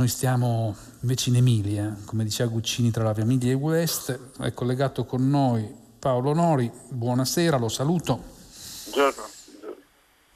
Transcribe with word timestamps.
Noi 0.00 0.08
stiamo 0.08 0.74
invece 1.00 1.28
in 1.28 1.36
Emilia, 1.36 1.94
come 2.06 2.24
diceva 2.24 2.48
Guccini 2.48 2.90
tra 2.90 3.04
la 3.04 3.12
via 3.12 3.22
Emilia 3.22 3.50
e 3.50 3.54
West, 3.54 4.18
è 4.38 4.54
collegato 4.54 5.04
con 5.04 5.28
noi 5.28 5.70
Paolo 5.98 6.32
Nori, 6.32 6.72
buonasera, 6.88 7.58
lo 7.58 7.68
saluto. 7.68 8.24
Buongiorno. 8.84 9.28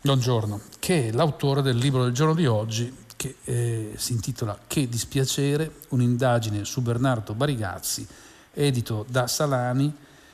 Buongiorno, 0.02 0.60
che 0.78 1.08
è 1.08 1.12
l'autore 1.12 1.62
del 1.62 1.78
libro 1.78 2.04
del 2.04 2.12
giorno 2.12 2.34
di 2.34 2.44
oggi 2.44 2.94
che 3.16 3.36
eh, 3.44 3.94
si 3.96 4.12
intitola 4.12 4.58
Che 4.66 4.86
dispiacere, 4.86 5.76
un'indagine 5.88 6.66
su 6.66 6.82
Bernardo 6.82 7.32
Barigazzi, 7.32 8.06
edito 8.52 9.06
da 9.08 9.26
Salani, 9.26 9.90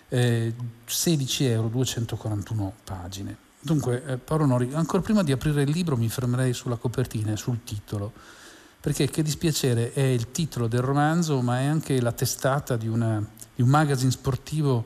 eh, 0.09 0.53
16 0.87 1.45
euro, 1.45 1.69
241 1.69 2.73
pagine. 2.83 3.37
Dunque, 3.61 4.03
eh, 4.07 4.17
Paolo 4.17 4.47
Nori, 4.47 4.71
ancora 4.73 5.03
prima 5.03 5.23
di 5.23 5.31
aprire 5.31 5.63
il 5.63 5.71
libro 5.71 5.97
mi 5.97 6.09
fermerei 6.09 6.53
sulla 6.53 6.75
copertina 6.75 7.31
e 7.31 7.37
sul 7.37 7.63
titolo 7.63 8.39
perché 8.81 9.09
Che 9.09 9.23
dispiacere 9.23 9.93
è 9.93 10.01
il 10.01 10.31
titolo 10.31 10.67
del 10.67 10.81
romanzo, 10.81 11.41
ma 11.43 11.61
è 11.61 11.67
anche 11.67 12.01
la 12.01 12.13
testata 12.13 12.77
di, 12.77 12.89
una, 12.89 13.23
di 13.55 13.61
un 13.61 13.69
magazine 13.69 14.11
sportivo 14.11 14.85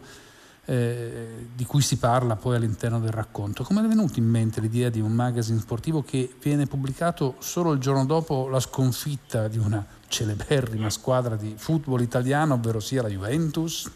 eh, 0.66 1.46
di 1.54 1.64
cui 1.64 1.80
si 1.80 1.98
parla 1.98 2.36
poi 2.36 2.56
all'interno 2.56 2.98
del 2.98 3.12
racconto. 3.12 3.62
Come 3.62 3.84
è 3.84 3.86
venuta 3.86 4.18
in 4.18 4.28
mente 4.28 4.60
l'idea 4.60 4.88
di 4.88 5.00
un 5.00 5.12
magazine 5.12 5.60
sportivo 5.60 6.02
che 6.02 6.34
viene 6.40 6.66
pubblicato 6.66 7.36
solo 7.38 7.72
il 7.72 7.78
giorno 7.78 8.04
dopo 8.04 8.48
la 8.48 8.60
sconfitta 8.60 9.46
di 9.46 9.58
una 9.58 9.84
celeberrima 10.08 10.90
squadra 10.90 11.36
di 11.36 11.54
football 11.56 12.00
italiano, 12.00 12.54
ovvero 12.54 12.80
sia 12.80 13.02
la 13.02 13.08
Juventus? 13.08 13.90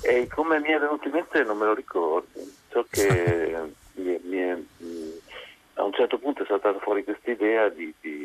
E 0.00 0.28
come 0.28 0.60
mi 0.60 0.68
è 0.68 0.78
venuto 0.78 1.08
in 1.08 1.14
mente 1.14 1.42
non 1.42 1.58
me 1.58 1.66
lo 1.66 1.74
ricordo. 1.74 2.40
So 2.70 2.86
che 2.88 3.54
mi, 3.94 4.20
mi 4.24 4.36
è, 4.36 4.58
a 5.74 5.82
un 5.82 5.92
certo 5.92 6.18
punto 6.18 6.42
è 6.42 6.46
saltata 6.46 6.78
fuori 6.78 7.04
questa 7.04 7.30
idea 7.30 7.68
di, 7.68 7.92
di, 8.00 8.23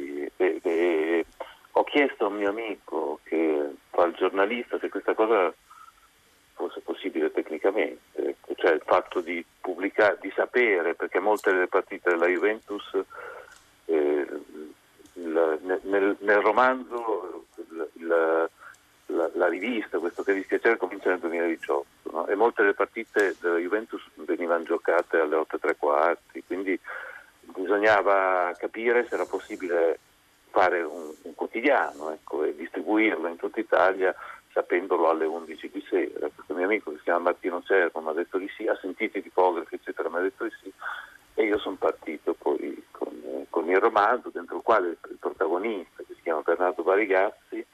ho 1.71 1.83
chiesto 1.83 2.25
a 2.25 2.27
un 2.27 2.35
mio 2.35 2.49
amico 2.49 3.19
che 3.23 3.75
fa 3.89 4.05
il 4.05 4.13
giornalista 4.13 4.77
se 4.79 4.89
questa 4.89 5.13
cosa 5.13 5.53
fosse 6.53 6.81
possibile 6.81 7.31
tecnicamente, 7.31 8.35
cioè 8.55 8.73
il 8.73 8.81
fatto 8.85 9.21
di 9.21 9.43
pubblicare, 9.61 10.17
di 10.19 10.31
sapere, 10.35 10.93
perché 10.93 11.19
molte 11.19 11.51
delle 11.51 11.67
partite 11.67 12.09
della 12.09 12.27
Juventus 12.27 12.83
eh, 13.85 14.27
il, 15.13 15.79
nel, 15.83 16.17
nel, 16.19 16.39
romanzo 16.41 17.45
il, 17.93 18.49
la, 19.05 19.29
la, 19.33 19.47
rivista, 19.47 19.99
questo 19.99 20.23
che 20.23 20.33
dispiacere 20.33 20.77
comincia 20.77 21.09
nel 21.09 21.19
2018 21.19 21.85
no? 22.11 22.27
e 22.27 22.35
molte 22.35 22.61
delle 22.61 22.73
partite 22.73 23.35
della 23.39 23.57
Juventus 23.57 24.03
venivano 24.15 24.63
giocate 24.63 25.17
alle 25.17 25.35
8 25.35 25.55
e 25.55 25.59
tre 25.59 25.75
quarti, 25.77 26.43
quindi 26.45 26.77
bisognava 27.41 28.53
capire 28.57 29.07
se 29.07 29.15
era 29.15 29.25
possibile 29.25 29.99
fare 30.51 30.81
un, 30.81 31.13
un 31.21 31.35
quotidiano 31.35 32.11
ecco, 32.11 32.43
e 32.43 32.55
distribuirlo 32.55 33.27
in 33.27 33.37
tutta 33.37 33.59
Italia 33.59 34.15
sapendolo 34.51 35.09
alle 35.09 35.25
11 35.25 35.69
di 35.69 35.85
sera. 35.89 36.29
Questo 36.33 36.53
mio 36.53 36.65
amico 36.65 36.91
che 36.91 36.97
si 36.97 37.03
chiama 37.03 37.19
Martino 37.19 37.61
Cervo 37.63 38.01
mi 38.01 38.09
ha 38.09 38.13
detto 38.13 38.37
di 38.37 38.49
sì, 38.55 38.67
ha 38.67 38.77
sentito 38.81 39.17
i 39.17 39.21
tipografi 39.21 39.75
eccetera, 39.75 40.09
mi 40.09 40.17
ha 40.17 40.21
detto 40.21 40.43
di 40.43 40.53
sì 40.61 40.73
e 41.39 41.45
io 41.45 41.57
sono 41.57 41.77
partito 41.77 42.33
poi 42.33 42.83
con, 42.91 43.45
con, 43.49 43.69
il 43.69 43.77
romanzo 43.77 44.29
dentro 44.29 44.57
il 44.57 44.61
quale 44.61 44.89
il 44.89 45.17
protagonista 45.19 46.03
che 46.05 46.13
si 46.15 46.21
chiama 46.21 46.41
Bernardo 46.41 46.83
Barigazzi 46.83 47.65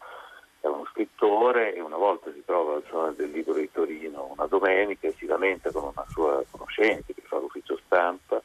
è 0.60 0.68
uno 0.68 0.86
scrittore 0.92 1.74
e 1.74 1.82
una 1.82 1.98
volta 1.98 2.32
si 2.32 2.44
trova 2.46 2.76
al 2.76 2.84
Salone 2.88 3.16
del 3.16 3.32
Libro 3.32 3.54
di 3.54 3.70
Torino 3.72 4.32
una 4.36 4.46
domenica 4.46 5.08
e 5.08 5.14
si 5.14 5.26
lamenta 5.26 5.72
con 5.72 5.84
una 5.84 6.06
sua 6.10 6.44
conoscente 6.52 7.16
che 7.16 7.22
fa 7.22 7.40
l'ufficio 7.40 7.80
stampa 7.86 8.40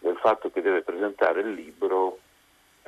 del 0.00 0.16
fatto 0.16 0.50
che 0.50 0.60
deve 0.60 0.82
presentare 0.82 1.40
il 1.40 1.52
libro 1.52 2.18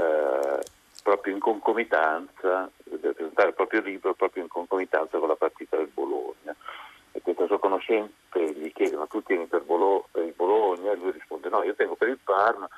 eh, 0.00 0.60
proprio 1.02 1.34
in 1.34 1.40
concomitanza, 1.40 2.70
deve 2.84 3.12
presentare 3.12 3.48
il 3.48 3.54
proprio 3.54 3.80
libro 3.80 4.14
proprio 4.14 4.42
in 4.42 4.48
concomitanza 4.48 5.18
con 5.18 5.28
la 5.28 5.36
partita 5.36 5.76
del 5.76 5.90
Bologna. 5.92 6.54
E 7.12 7.20
questa 7.22 7.46
sua 7.46 7.58
conoscente 7.58 8.52
gli 8.52 8.72
chiede 8.72 8.96
ma 8.96 9.06
tu 9.06 9.22
tieni 9.22 9.46
per, 9.46 9.62
Bolo- 9.62 10.06
per 10.10 10.24
il 10.24 10.34
Bologna? 10.36 10.92
E 10.92 10.96
lui 10.96 11.10
risponde 11.10 11.48
no, 11.48 11.62
io 11.62 11.74
tengo 11.74 11.96
per 11.96 12.08
il 12.08 12.18
Parma, 12.22 12.68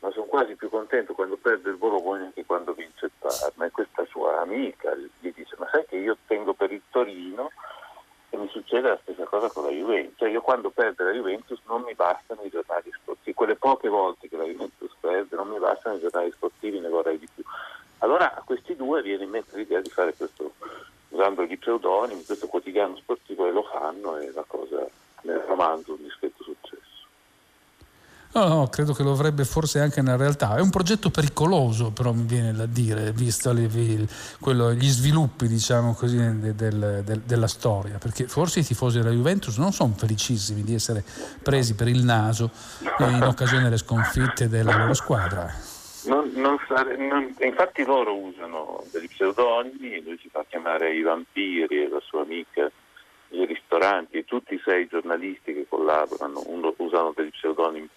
ma 0.00 0.10
sono 0.12 0.26
quasi 0.26 0.54
più 0.54 0.68
contento 0.68 1.14
quando 1.14 1.36
perde 1.36 1.70
il 1.70 1.76
Bologna 1.76 2.30
che 2.32 2.44
quando 2.46 2.72
vince 2.72 3.06
il 3.06 3.12
Parma. 3.18 3.64
E 3.64 3.70
questa 3.70 4.04
sua 4.06 4.40
amica 4.40 4.94
gli 4.94 5.32
dice 5.34 5.56
ma 5.58 5.68
sai 5.72 5.84
che 5.86 5.96
io 5.96 6.16
tengo 6.26 6.54
per 6.54 6.72
il 6.72 6.82
Torino? 6.90 7.50
E 8.32 8.36
mi 8.36 8.48
succede 8.48 8.88
la 8.88 8.98
stessa 9.02 9.24
cosa 9.24 9.50
con 9.50 9.64
la 9.64 9.70
Juventus. 9.70 10.18
Cioè 10.18 10.28
io 10.28 10.40
quando 10.40 10.70
perde 10.70 11.02
la 11.02 11.10
Juventus 11.10 11.60
non 11.66 11.82
mi 11.82 11.94
bastano 11.94 12.42
i 12.42 12.50
giornali 12.50 12.92
sportivi, 12.92 13.34
quelle 13.34 13.56
poche 13.56 13.88
volte 13.88 14.28
che 14.28 14.36
la 14.36 14.44
Juventus 14.44 14.79
perde 15.30 15.36
non 15.36 15.48
mi 15.48 15.58
bastano 15.58 15.96
i 15.96 16.00
giornali 16.00 16.30
sportivi, 16.32 16.80
ne 16.80 16.88
vorrei 16.88 17.18
di 17.18 17.28
più. 17.32 17.44
Allora 17.98 18.34
a 18.34 18.42
questi 18.42 18.74
due 18.76 19.02
viene 19.02 19.24
in 19.24 19.30
mente 19.30 19.56
l'idea 19.56 19.80
di 19.80 19.90
fare 19.90 20.14
questo, 20.14 20.54
usando 21.10 21.44
gli 21.44 21.58
pseudonimi, 21.58 22.24
questo 22.24 22.46
quotidiano 22.48 22.96
sportivo 22.96 23.46
e 23.46 23.52
lo 23.52 23.62
fanno 23.62 24.16
e 24.18 24.30
la 24.32 24.44
cosa 24.46 24.86
nel 25.22 25.38
romanzo. 25.46 25.98
No, 28.32 28.46
no, 28.46 28.68
credo 28.68 28.92
che 28.92 29.02
lo 29.02 29.10
avrebbe 29.10 29.44
forse 29.44 29.80
anche 29.80 30.02
nella 30.02 30.16
realtà. 30.16 30.56
È 30.56 30.60
un 30.60 30.70
progetto 30.70 31.10
pericoloso, 31.10 31.90
però 31.90 32.12
mi 32.12 32.22
viene 32.22 32.52
da 32.52 32.64
dire, 32.64 33.10
visto 33.10 33.52
le, 33.52 33.68
quello, 34.38 34.72
gli 34.72 34.86
sviluppi, 34.86 35.48
diciamo 35.48 35.94
così, 35.94 36.16
del, 36.16 37.02
del, 37.02 37.22
della 37.24 37.48
storia, 37.48 37.98
perché 37.98 38.28
forse 38.28 38.60
i 38.60 38.64
tifosi 38.64 38.98
della 38.98 39.10
Juventus 39.10 39.58
non 39.58 39.72
sono 39.72 39.94
felicissimi 39.96 40.62
di 40.62 40.74
essere 40.74 41.02
presi 41.42 41.74
per 41.74 41.88
il 41.88 42.04
naso 42.04 42.50
in 43.00 43.22
occasione 43.26 43.64
delle 43.64 43.78
sconfitte 43.78 44.48
della 44.48 44.76
loro 44.76 44.94
squadra. 44.94 45.52
Non, 46.04 46.30
non 46.34 46.56
sare, 46.68 46.96
non, 46.96 47.34
infatti 47.40 47.84
loro 47.84 48.16
usano 48.16 48.84
degli 48.92 49.08
pseudonimi, 49.08 50.02
lui 50.04 50.18
si 50.22 50.28
fa 50.30 50.44
chiamare 50.48 50.94
i 50.94 51.02
vampiri 51.02 51.82
e 51.82 51.88
la 51.88 52.00
sua 52.00 52.22
amica 52.22 52.70
i 53.32 53.44
ristoranti 53.44 54.24
tutti 54.24 54.54
i 54.54 54.60
sei 54.64 54.86
giornalisti 54.88 55.52
che 55.52 55.66
collaborano 55.68 56.42
uno, 56.46 56.74
usano 56.78 57.12
degli 57.14 57.30
pseudonimi 57.30 57.88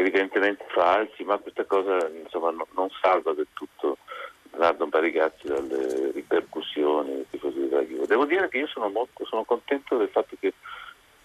evidentemente 0.00 0.64
falsi, 0.68 1.22
ma 1.24 1.38
questa 1.38 1.64
cosa 1.64 2.08
insomma, 2.08 2.50
no, 2.50 2.66
non 2.72 2.88
salva 3.00 3.32
del 3.32 3.46
tutto 3.52 3.98
Leonardo 4.50 4.86
Barigazzi 4.86 5.46
dalle 5.46 6.10
ripercussioni 6.12 7.14
dei 7.14 7.26
tifosi 7.30 7.68
della 7.68 7.82
Juve. 7.82 8.06
Devo 8.06 8.24
dire 8.24 8.48
che 8.48 8.58
io 8.58 8.66
sono, 8.66 8.88
molto, 8.88 9.24
sono 9.24 9.44
contento 9.44 9.96
del 9.96 10.08
fatto 10.08 10.36
che 10.38 10.52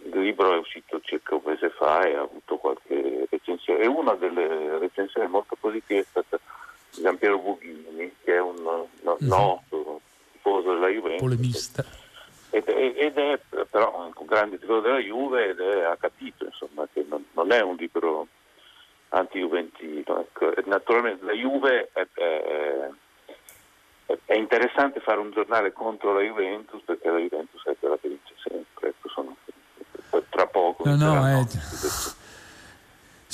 il 0.04 0.20
libro 0.20 0.54
è 0.54 0.58
uscito 0.58 1.00
circa 1.02 1.36
un 1.36 1.42
mese 1.46 1.70
fa 1.70 2.06
e 2.06 2.16
ha 2.16 2.22
avuto 2.22 2.58
qualche 2.58 3.28
recensione 3.30 3.84
e 3.84 3.88
una 3.88 4.14
delle 4.14 4.78
recensioni 4.78 5.28
molto 5.28 5.56
positive 5.60 6.02
è 6.02 6.06
stata 6.08 6.40
di 6.94 7.02
Giampiero 7.02 7.40
Bughini 7.40 8.14
che 8.24 8.36
è 8.36 8.40
un 8.40 8.62
no, 8.62 8.88
mhm. 9.02 9.28
noto 9.28 10.02
tifoso 10.32 10.74
della 10.74 10.90
Juventus 10.90 11.22
polemista 11.22 11.84
ed 12.56 12.68
è, 12.68 12.94
ed 12.96 13.18
è, 13.18 13.40
però 13.70 14.12
un 14.16 14.26
grande 14.26 14.58
tifoso 14.58 14.80
della 14.80 15.00
Juve 15.00 15.50
ed 15.50 15.60
è, 15.60 15.82
ha 15.84 15.98
capito 15.98 16.46
insomma, 16.46 16.88
che 16.94 17.06
non, 17.08 17.26
non, 17.34 17.52
è 17.52 17.62
un 17.62 17.76
libro 17.76 18.28
anti-juventino 19.10 20.20
ecco. 20.20 20.54
naturalmente 20.66 21.26
la 21.26 21.34
Juve 21.34 21.90
è, 21.94 22.08
è, 22.14 22.90
è, 24.26 24.34
interessante 24.36 25.00
fare 25.00 25.20
un 25.20 25.32
giornale 25.32 25.72
contro 25.72 26.14
la 26.14 26.22
Juventus 26.22 26.82
perché 26.84 27.10
la 27.10 27.20
Juventus 27.20 27.64
è 27.66 27.76
quella 27.80 27.98
che 28.02 28.10
vince 28.10 28.34
sempre 28.38 28.90
ecco, 28.90 29.10
sono 29.10 29.36
tra 30.30 30.48
poco. 30.48 30.84
No, 30.86 30.96
no, 30.96 31.26
è... 31.26 31.46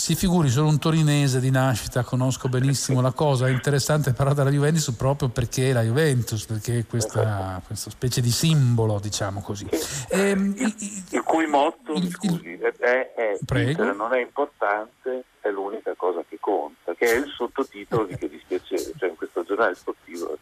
Si 0.02 0.16
figuri, 0.16 0.50
sono 0.50 0.68
un 0.68 0.80
torinese 0.80 1.40
di 1.40 1.52
nascita, 1.52 2.02
conosco 2.02 2.50
benissimo 2.50 3.02
la 3.02 3.12
cosa, 3.12 3.46
è 3.46 3.52
interessante 3.52 4.14
parlare 4.14 4.38
della 4.38 4.50
Juventus 4.50 4.92
proprio 4.96 5.30
perché 5.30 5.70
è 5.70 5.74
la 5.74 5.84
Juventus, 5.84 6.44
perché 6.46 6.80
è 6.80 6.86
questa, 6.88 7.22
esatto. 7.22 7.62
questa 7.68 7.92
specie 7.92 8.20
di 8.20 8.32
simbolo, 8.32 8.98
diciamo 9.00 9.42
così. 9.42 9.68
E, 10.10 10.30
ehm, 10.30 10.56
il, 10.58 10.76
il, 10.80 11.04
il, 11.12 11.22
cui 11.22 11.46
motto, 11.46 11.94
il, 11.94 12.10
scusi, 12.10 12.58
è, 12.58 13.14
è 13.14 13.38
prego. 13.46 13.94
non 13.94 14.12
è 14.16 14.22
importante, 14.22 15.26
è 15.40 15.52
l'unica 15.52 15.94
cosa 15.96 16.24
che 16.28 16.40
conta, 16.40 16.96
che 16.96 17.06
è 17.06 17.18
il 17.18 17.32
sottotitolo 17.36 18.06
di 18.06 18.16
che 18.18 18.28
dispiacere, 18.28 18.94
cioè 18.98 19.10
in 19.10 19.16
questo 19.16 19.44
giornale 19.44 19.76
sportivo 19.76 20.36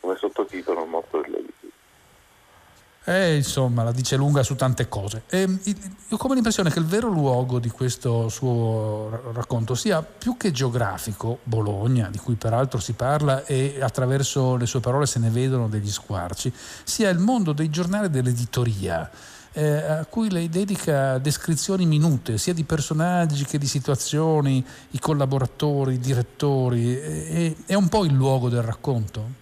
come 0.00 0.16
sottotitolo 0.16 0.82
il 0.82 0.90
motto 0.90 1.22
della 1.22 1.38
Eh, 3.10 3.34
insomma, 3.34 3.82
la 3.82 3.90
dice 3.90 4.14
lunga 4.14 4.44
su 4.44 4.54
tante 4.54 4.88
cose. 4.88 5.24
E, 5.28 5.44
ho 6.10 6.16
come 6.16 6.34
l'impressione 6.34 6.70
che 6.70 6.78
il 6.78 6.84
vero 6.84 7.08
luogo 7.08 7.58
di 7.58 7.68
questo 7.68 8.28
suo 8.28 9.32
racconto 9.32 9.74
sia 9.74 10.00
più 10.00 10.36
che 10.36 10.52
geografico, 10.52 11.40
Bologna, 11.42 12.08
di 12.08 12.18
cui 12.18 12.36
peraltro 12.36 12.78
si 12.78 12.92
parla 12.92 13.44
e 13.46 13.78
attraverso 13.80 14.54
le 14.54 14.66
sue 14.66 14.78
parole 14.78 15.06
se 15.06 15.18
ne 15.18 15.28
vedono 15.28 15.66
degli 15.66 15.90
squarci, 15.90 16.52
sia 16.54 17.08
il 17.08 17.18
mondo 17.18 17.50
dei 17.50 17.68
giornali 17.68 18.08
dell'editoria. 18.10 19.10
Eh, 19.54 19.68
a 19.68 20.06
cui 20.06 20.30
lei 20.30 20.48
dedica 20.48 21.18
descrizioni 21.18 21.86
minute, 21.86 22.38
sia 22.38 22.54
di 22.54 22.62
personaggi 22.62 23.44
che 23.44 23.58
di 23.58 23.66
situazioni, 23.66 24.64
i 24.90 25.00
collaboratori, 25.00 25.94
i 25.94 25.98
direttori. 25.98 26.96
Eh, 26.96 27.56
è 27.66 27.74
un 27.74 27.88
po' 27.88 28.04
il 28.04 28.12
luogo 28.12 28.48
del 28.48 28.62
racconto? 28.62 29.38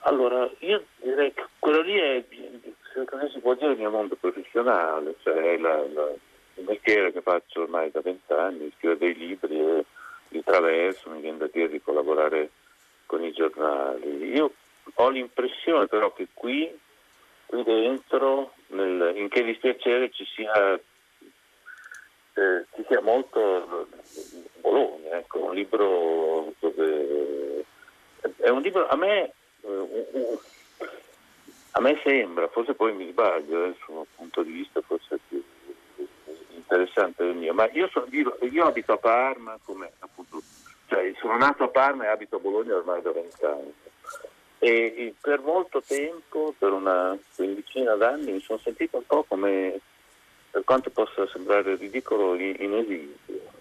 Allora, 0.00 0.48
io 0.60 0.84
quello 1.66 1.80
lì 1.80 1.98
è, 1.98 2.24
così 3.06 3.28
si 3.32 3.40
può 3.40 3.54
dire, 3.54 3.72
il 3.72 3.78
mio 3.78 3.90
mondo 3.90 4.14
professionale, 4.14 5.16
cioè 5.24 5.58
la, 5.58 5.84
la, 5.92 6.12
il 6.54 6.64
mestiere 6.64 7.10
che 7.10 7.22
faccio 7.22 7.62
ormai 7.62 7.90
da 7.90 8.00
vent'anni, 8.02 8.72
scrivere 8.76 9.00
dei 9.00 9.14
libri 9.16 9.58
e 9.58 9.84
di 10.28 10.44
traverso, 10.44 11.10
mi 11.10 11.22
viene 11.22 11.38
da 11.38 11.48
dire 11.52 11.68
di 11.68 11.82
collaborare 11.82 12.50
con 13.06 13.28
giornali. 13.32 14.28
Io 14.32 14.52
ho 14.94 15.08
l'impressione 15.08 15.88
però 15.88 16.12
che 16.12 16.28
qui, 16.32 16.72
qui 17.46 17.62
dentro, 17.64 18.52
nel, 18.68 19.16
in 19.16 19.28
che 19.28 19.42
dispiacere 19.42 20.12
ci 20.12 20.24
sia, 20.36 20.74
eh, 20.74 22.64
ci 22.76 22.84
sia 22.86 23.00
molto 23.00 23.88
Bologna, 24.60 25.18
ecco, 25.18 25.46
un 25.46 25.54
libro 25.54 26.54
dove 26.60 27.64
è 28.36 28.50
un 28.50 28.60
libro 28.62 28.86
a 28.86 28.94
me, 28.94 29.32
eh, 29.62 30.38
a 31.76 31.80
me 31.80 32.00
sembra, 32.02 32.48
forse 32.48 32.72
poi 32.72 32.94
mi 32.94 33.10
sbaglio 33.10 33.60
dal 33.60 33.76
suo 33.84 34.06
punto 34.16 34.42
di 34.42 34.52
vista 34.52 34.80
forse 34.80 35.18
più 35.28 35.42
interessante 36.54 37.24
del 37.24 37.36
mio, 37.36 37.52
ma 37.52 37.68
io, 37.70 37.88
sono, 37.88 38.06
io, 38.10 38.38
io 38.50 38.64
abito 38.64 38.94
a 38.94 38.98
Parma 38.98 39.58
come 39.62 39.92
appunto, 39.98 40.40
cioè 40.86 41.12
sono 41.20 41.36
nato 41.36 41.64
a 41.64 41.68
Parma 41.68 42.04
e 42.04 42.08
abito 42.08 42.36
a 42.36 42.40
Bologna 42.40 42.76
ormai 42.76 43.02
da 43.02 43.12
vent'anni 43.12 43.74
e 44.58 45.14
per 45.20 45.40
molto 45.40 45.82
tempo, 45.86 46.54
per 46.58 46.72
una 46.72 47.16
quindicina 47.34 47.94
d'anni, 47.94 48.32
mi 48.32 48.40
sono 48.40 48.58
sentito 48.58 48.96
un 48.96 49.06
po' 49.06 49.24
come, 49.28 49.78
per 50.50 50.64
quanto 50.64 50.90
possa 50.90 51.26
sembrare 51.28 51.76
ridicolo, 51.76 52.34
in, 52.34 52.56
in 52.58 52.74
esilio. 52.74 53.14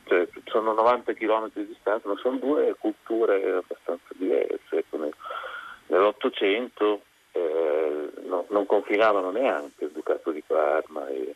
Cioè, 0.05 0.27
sono 0.45 0.73
90 0.73 1.13
km 1.13 1.49
di 1.53 1.67
distanza, 1.67 2.07
ma 2.07 2.15
sono 2.17 2.37
due 2.37 2.75
culture 2.79 3.55
abbastanza 3.55 4.07
diverse. 4.15 4.85
Nell'Ottocento 5.87 7.01
eh, 7.33 7.84
no, 8.25 8.45
non 8.49 8.65
confinavano 8.65 9.31
neanche 9.31 9.85
il 9.85 9.91
Ducato 9.91 10.31
di 10.31 10.43
Parma 10.45 11.07
e, 11.07 11.35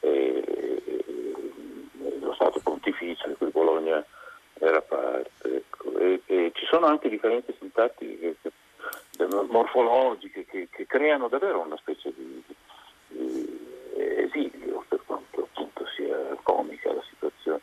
e, 0.00 0.44
e 0.86 2.18
lo 2.20 2.34
Stato 2.34 2.60
Pontificio 2.60 3.28
di 3.28 3.34
cui 3.34 3.50
Bologna 3.50 4.04
era 4.58 4.80
parte. 4.82 5.56
Ecco. 5.56 5.98
E, 5.98 6.20
e, 6.26 6.50
ci 6.54 6.66
sono 6.66 6.86
anche 6.86 7.08
differenze 7.08 7.54
sintattiche 7.58 8.36
che, 8.40 8.50
che 9.16 9.26
morfologiche 9.48 10.44
che, 10.46 10.68
che, 10.70 10.86
creano 10.86 11.28
davvero 11.28 11.60
una 11.60 11.76
specie 11.76 12.12
di, 12.14 12.42
di, 13.08 13.62
esilio 13.96 14.84
per 14.88 15.00
quanto 15.06 15.42
appunto 15.42 15.86
sia 15.94 16.36
comica 16.42 16.92
la 16.92 17.02
situazione. 17.08 17.60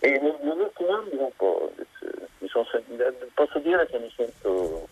E 0.00 0.10
negli 0.20 0.60
ultimi 0.60 0.90
anni 0.90 1.16
un 1.16 1.30
po', 1.36 1.70
invece, 1.70 2.28
posso 3.34 3.58
dire 3.58 3.86
che 3.86 3.98
mi 3.98 4.12
sento 4.14 4.88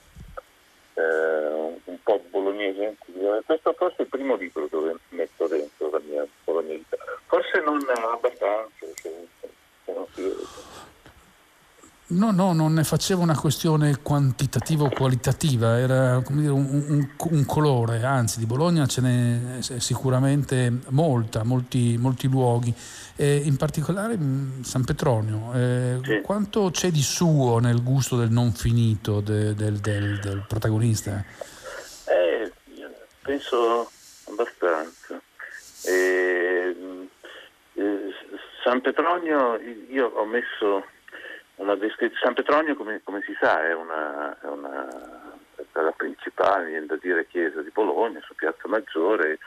po' 2.07 2.23
bolognese. 2.31 2.97
Questo 3.45 3.75
forse 3.77 3.97
è 3.99 4.03
il 4.03 4.09
primo 4.09 4.37
libro 4.37 4.69
dove 4.71 4.97
metto 5.09 5.49
dentro 5.49 5.91
la 5.91 6.01
mia 6.09 6.25
bolognesità. 6.45 6.97
Forse 7.27 7.61
non 7.61 7.81
abbastanza, 7.89 8.87
se, 8.95 9.27
se 9.41 9.93
non 9.93 10.07
si 10.15 10.23
vede. 10.23 10.75
No, 12.09 12.31
no, 12.31 12.53
non 12.53 12.75
ne 12.75 12.85
faceva 12.85 13.23
una 13.23 13.37
questione 13.37 14.01
quantitativa 14.01 14.85
o 14.85 14.91
qualitativa, 14.91 15.77
era 15.77 16.23
dire, 16.29 16.51
un, 16.51 16.85
un, 16.89 17.09
un, 17.19 17.45
colore, 17.45 18.01
anzi 18.05 18.39
di 18.39 18.47
Bologna 18.47 18.87
ce 18.87 19.01
n'è 19.01 19.61
sicuramente 19.61 20.73
molta, 20.91 21.43
molti, 21.43 21.97
molti 21.99 22.29
luoghi, 22.29 22.73
e 23.17 23.43
in 23.45 23.57
particolare 23.57 24.17
mm, 24.17 24.63
San 24.63 24.85
Petronio. 24.85 25.53
Eh, 25.55 25.99
sì. 26.05 26.21
Quanto 26.23 26.71
c'è 26.71 26.93
di 26.93 27.03
suo 27.03 27.59
nel 27.59 27.83
gusto 27.83 28.17
del 28.17 28.31
non 28.31 28.53
finito 28.53 29.21
de, 29.21 29.57
del, 29.57 29.79
del, 29.79 30.21
del, 30.21 30.45
protagonista? 30.47 31.25
Eh, 32.09 32.53
penso 33.23 33.91
abbastanza. 34.29 35.21
Eh, 35.85 36.77
eh 37.75 38.15
San 38.63 38.81
Petronio, 38.81 39.59
io 39.89 40.09
ho 40.09 40.25
messo 40.25 40.85
una 41.57 41.77
descrizione. 41.77 42.21
San 42.23 42.35
Petronio, 42.35 42.75
come, 42.75 43.01
come, 43.05 43.23
si 43.23 43.37
sa, 43.41 43.65
è 43.65 43.75
una, 43.75 44.37
è 44.41 44.47
una 44.47 45.35
è 45.57 45.81
la 45.81 45.93
principale, 45.93 46.67
viene 46.67 46.87
da 46.87 46.97
dire, 46.97 47.27
chiesa 47.27 47.61
di 47.61 47.71
Bologna, 47.71 48.21
su 48.25 48.35
Piazza 48.35 48.69
Maggiore. 48.69 49.39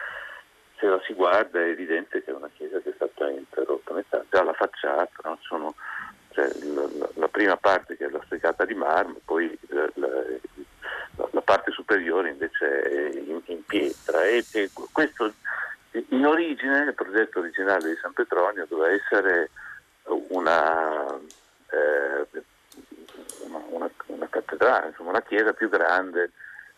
Se 0.77 0.85
la 0.85 1.01
si 1.05 1.13
guarda 1.13 1.59
è 1.59 1.69
evidente 1.69 2.23
che 2.23 2.31
è 2.31 2.33
una 2.33 2.49
chiesa 2.53 2.79
che 2.79 2.91
è 2.91 2.93
stata 2.95 3.29
interrotta 3.29 3.93
metà, 3.93 4.23
già 4.29 4.43
la 4.43 4.53
facciata, 4.53 5.11
no? 5.23 5.37
Sono, 5.41 5.75
cioè, 6.31 6.47
la, 6.73 7.09
la, 7.15 7.27
prima 7.27 7.57
parte 7.57 7.97
che 7.97 8.05
è 8.05 8.09
la 8.09 8.21
stecata 8.25 8.63
di 8.63 8.75
marmo, 8.75 9.19
poi 9.25 9.57
la, 9.67 9.89
la 9.95 10.23
parte 11.49 11.71
superiore 11.71 12.29
invece 12.29 13.23
in, 13.25 13.41
in 13.45 13.65
pietra. 13.65 14.23
E, 14.23 14.45
e 14.51 14.69
questo, 14.91 15.33
in 16.09 16.23
origine, 16.23 16.83
il 16.83 16.93
progetto 16.93 17.39
originale 17.39 17.89
di 17.89 17.97
San 17.99 18.13
Petronio 18.13 18.67
doveva 18.69 18.93
essere 18.93 19.49
una 20.27 21.07
eh, 21.71 22.43
una, 23.47 23.89
una, 24.05 24.27
cattedrale, 24.29 24.89
insomma, 24.89 25.09
una 25.09 25.23
chiesa 25.23 25.53
più 25.53 25.69
grande 25.69 26.31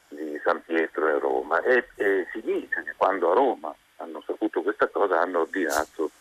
di 0.07 0.39
San 0.41 0.63
Pietro 0.63 1.09
in 1.09 1.19
Roma 1.19 1.62
e, 1.63 1.89
e, 1.95 2.27
si 2.31 2.41
dice 2.41 2.83
che 2.83 2.94
quando 2.95 3.31
a 3.31 3.33
Roma 3.33 3.75
hanno 3.97 4.23
saputo 4.25 4.62
questa 4.62 4.88
cosa 4.88 5.19
hanno 5.19 5.41
ordinato 5.41 6.12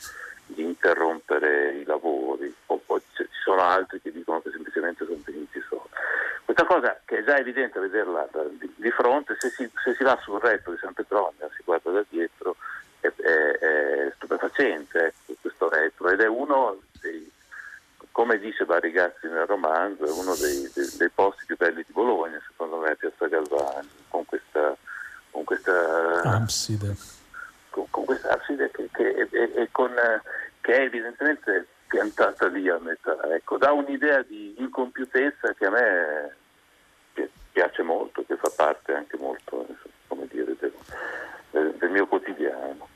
di 0.47 0.65
interrompere 0.65 1.77
i 1.77 1.85
lavori, 1.85 2.53
o 2.67 2.81
poi 2.85 3.01
ci 3.15 3.29
sono 3.45 3.63
altri 3.63 4.01
che 4.01 4.11
dicono 4.11 4.41
che 4.43 4.51
semplicemente 4.51 5.05
sono 5.05 5.21
finiti 5.25 5.61
solo. 5.69 5.90
Questa 6.51 6.67
cosa 6.67 7.01
che 7.05 7.19
è 7.19 7.23
già 7.23 7.39
evidente 7.39 7.79
a 7.79 7.83
vederla 7.83 8.29
di, 8.59 8.75
di 8.75 8.91
fronte, 8.91 9.37
se 9.39 9.51
si, 9.51 9.71
se 9.85 9.95
si, 9.95 10.03
va 10.03 10.19
sul 10.21 10.41
retro 10.41 10.73
di 10.73 10.79
San 10.79 10.93
Petronio, 10.93 11.49
si 11.55 11.63
guarda 11.65 11.93
da 11.93 12.05
dietro, 12.09 12.57
è, 12.99 13.07
è, 13.07 13.59
è 13.59 14.13
stupefacente 14.17 14.99
ecco, 15.07 15.35
questo 15.41 15.69
retro 15.69 16.09
ed 16.09 16.21
è 16.21 16.27
uno 16.27 16.77
dei 17.01 17.31
come 18.11 18.41
dice 18.41 18.65
Barigazzi 18.65 19.29
nel 19.29 19.47
romanzo, 19.47 20.05
è 20.05 20.11
uno 20.11 20.35
dei, 20.35 20.69
dei, 20.75 20.91
dei, 20.99 21.09
posti 21.11 21.45
più 21.47 21.57
belli 21.57 21.85
di 21.87 21.93
Bologna, 21.93 22.43
secondo 22.45 22.79
me, 22.79 22.97
Piazza 22.97 23.29
Galvani, 23.29 23.89
con 24.09 24.25
questa, 24.25 24.77
con 25.31 25.45
questa 25.45 26.21
abside, 26.25 26.97
con, 27.71 27.87
con 27.91 28.05
questa 28.05 28.31
abside 28.31 28.73
che, 28.73 28.89
che, 28.91 29.15
è, 29.15 29.53
è 29.53 29.69
con, 29.71 29.95
che, 30.61 30.73
è, 30.73 30.81
evidentemente 30.81 31.69
piantata 31.87 32.49
lì 32.49 32.69
a 32.69 32.79
metà. 32.81 33.17
Ecco, 33.33 33.57
dà 33.57 33.71
un'idea 33.71 34.23
di 34.23 34.57
incompiutezza 34.59 35.55
che 35.55 35.67
a 35.67 35.71
me 35.71 36.39
piace 37.61 37.83
molto, 37.83 38.25
che 38.27 38.37
fa 38.37 38.51
parte 38.57 38.95
anche 38.95 39.19
molto 39.19 39.67
dire, 40.31 40.57
del, 40.59 41.75
del, 41.77 41.91
mio 41.91 42.07
quotidiano 42.07 42.89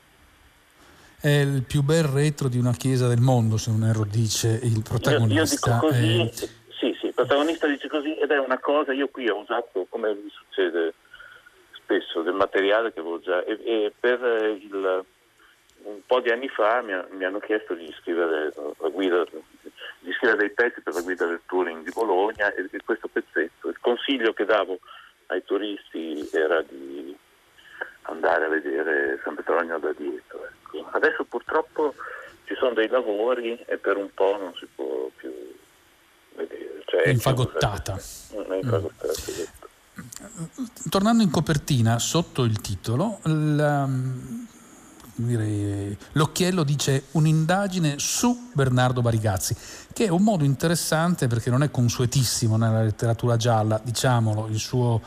è 1.21 1.41
il 1.41 1.63
più 1.63 1.83
bel 1.83 2.03
retro 2.03 2.47
di 2.47 2.57
una 2.57 2.71
chiesa 2.71 3.07
del 3.07 3.19
mondo, 3.19 3.57
se 3.57 3.69
non 3.71 3.87
erro, 3.87 4.05
dice 4.05 4.59
il 4.63 4.81
protagonista. 4.83 5.69
Io, 5.69 5.75
io 5.75 5.79
così, 5.81 6.21
eh... 6.21 6.31
Sì, 6.79 6.97
sì, 6.99 7.05
il 7.07 7.13
protagonista 7.13 7.67
dice 7.67 7.87
così 7.87 8.15
ed 8.15 8.31
è 8.31 8.39
una 8.39 8.59
cosa, 8.59 8.91
io 8.91 9.07
qui 9.07 9.27
ho 9.29 9.39
usato, 9.39 9.85
come 9.89 10.13
mi 10.13 10.29
succede 10.29 10.93
spesso, 11.73 12.21
del 12.21 12.33
materiale 12.33 12.91
che 12.91 12.99
avevo 12.99 13.19
già, 13.19 13.43
e, 13.43 13.59
e 13.63 13.93
per 13.99 14.19
il, 14.59 15.05
un 15.83 15.99
po' 16.05 16.19
di 16.21 16.29
anni 16.29 16.47
fa 16.47 16.81
mi, 16.81 16.93
mi 17.17 17.23
hanno 17.23 17.39
chiesto 17.39 17.73
di 17.73 17.91
scrivere, 17.99 18.51
guida, 18.91 19.25
di 20.05 20.13
scrivere 20.13 20.37
dei 20.37 20.51
pezzi 20.51 20.81
per 20.81 20.93
la 20.93 21.01
guida 21.01 21.25
del 21.25 21.41
touring 21.45 21.83
di 21.83 21.91
Bologna 21.91 22.53
e, 22.53 22.69
e 22.71 22.79
questo 22.85 23.07
pezzetto, 23.07 23.69
il 23.69 23.79
consiglio 23.81 24.33
che 24.33 24.45
davo 24.45 24.79
ai 25.27 25.43
turisti 25.43 26.29
era 26.31 26.61
di 26.61 27.15
andare 28.03 28.45
a 28.45 28.49
vedere 28.49 29.19
San 29.23 29.35
Petronio 29.35 29.79
da 29.79 29.91
dietro. 29.93 30.45
Ecco. 30.45 30.87
Adesso 30.91 31.23
purtroppo 31.25 31.95
ci 32.45 32.55
sono 32.55 32.73
dei 32.73 32.87
lavori 32.87 33.57
e 33.65 33.77
per 33.77 33.97
un 33.97 34.09
po' 34.13 34.37
non 34.37 34.53
si 34.55 34.67
può 34.73 35.09
più 35.15 35.31
vedere. 36.35 36.83
Cioè, 36.85 37.01
è 37.01 37.09
infagottata. 37.09 37.95
È 37.95 38.55
infagottata 38.55 39.13
mm. 39.99 40.65
Tornando 40.89 41.23
in 41.23 41.31
copertina, 41.31 41.97
sotto 41.97 42.43
il 42.43 42.61
titolo, 42.61 43.19
la, 43.23 43.89
dire, 45.15 45.97
l'occhiello 46.13 46.63
dice 46.63 47.05
un'indagine 47.11 47.95
su 47.97 48.49
Bernardo 48.53 49.01
Barigazzi, 49.01 49.55
che 49.93 50.05
è 50.05 50.09
un 50.09 50.23
modo 50.23 50.43
interessante 50.43 51.27
perché 51.27 51.49
non 51.49 51.63
è 51.63 51.71
consuetissimo 51.71 52.57
nella 52.57 52.83
letteratura 52.83 53.37
gialla, 53.37 53.79
diciamolo, 53.83 54.47
il 54.47 54.59
suo 54.59 55.01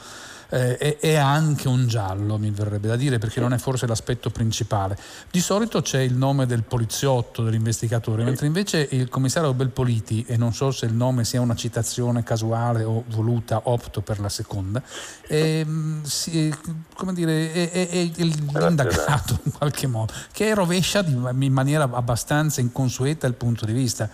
eh, 0.51 0.99
è, 0.99 1.17
anche 1.17 1.69
un 1.69 1.87
giallo, 1.87 2.39
mi 2.39 2.51
verrebbe 2.51 2.89
da 2.89 2.97
dire, 2.97 3.19
perché 3.19 3.41
non 3.41 3.53
è 3.53 3.59
forse 3.59 3.87
l'aspetto 3.87 4.31
principale. 4.31 4.97
Di 5.31 5.41
solito 5.41 5.83
c'è 5.83 6.01
il 6.01 6.15
nome 6.15 6.47
del 6.47 6.63
poliziotto, 6.63 7.43
dell'investigatore, 7.43 8.25
mentre 8.25 8.47
invece 8.47 8.87
il 8.91 9.09
commissario 9.09 9.53
Belpoliti, 9.53 10.25
e 10.27 10.37
non 10.37 10.53
so 10.53 10.71
se 10.71 10.87
il 10.87 10.95
nome 10.95 11.25
sia 11.25 11.41
una 11.41 11.55
citazione 11.55 12.23
casuale 12.23 12.85
o 12.85 13.05
voluta, 13.09 13.63
opto 13.65 14.01
per 14.01 14.21
la 14.21 14.29
seconda, 14.29 14.83
è, 15.27 15.67
si, 16.03 16.55
come 16.95 17.13
dire, 17.13 17.53
è, 17.53 17.71
è, 17.71 17.89
è 17.89 18.23
l'indagato 18.23 19.41
in 19.43 19.53
qualche 19.53 19.87
modo, 19.87 20.13
che 20.33 20.55
rovescia 20.55 21.05
in 21.05 21.53
maniera 21.53 21.89
abbastanza 21.93 22.61
inconsueta 22.61 23.27
il 23.27 23.35
punto 23.35 23.67
di 23.67 23.73
vista. 23.73 24.09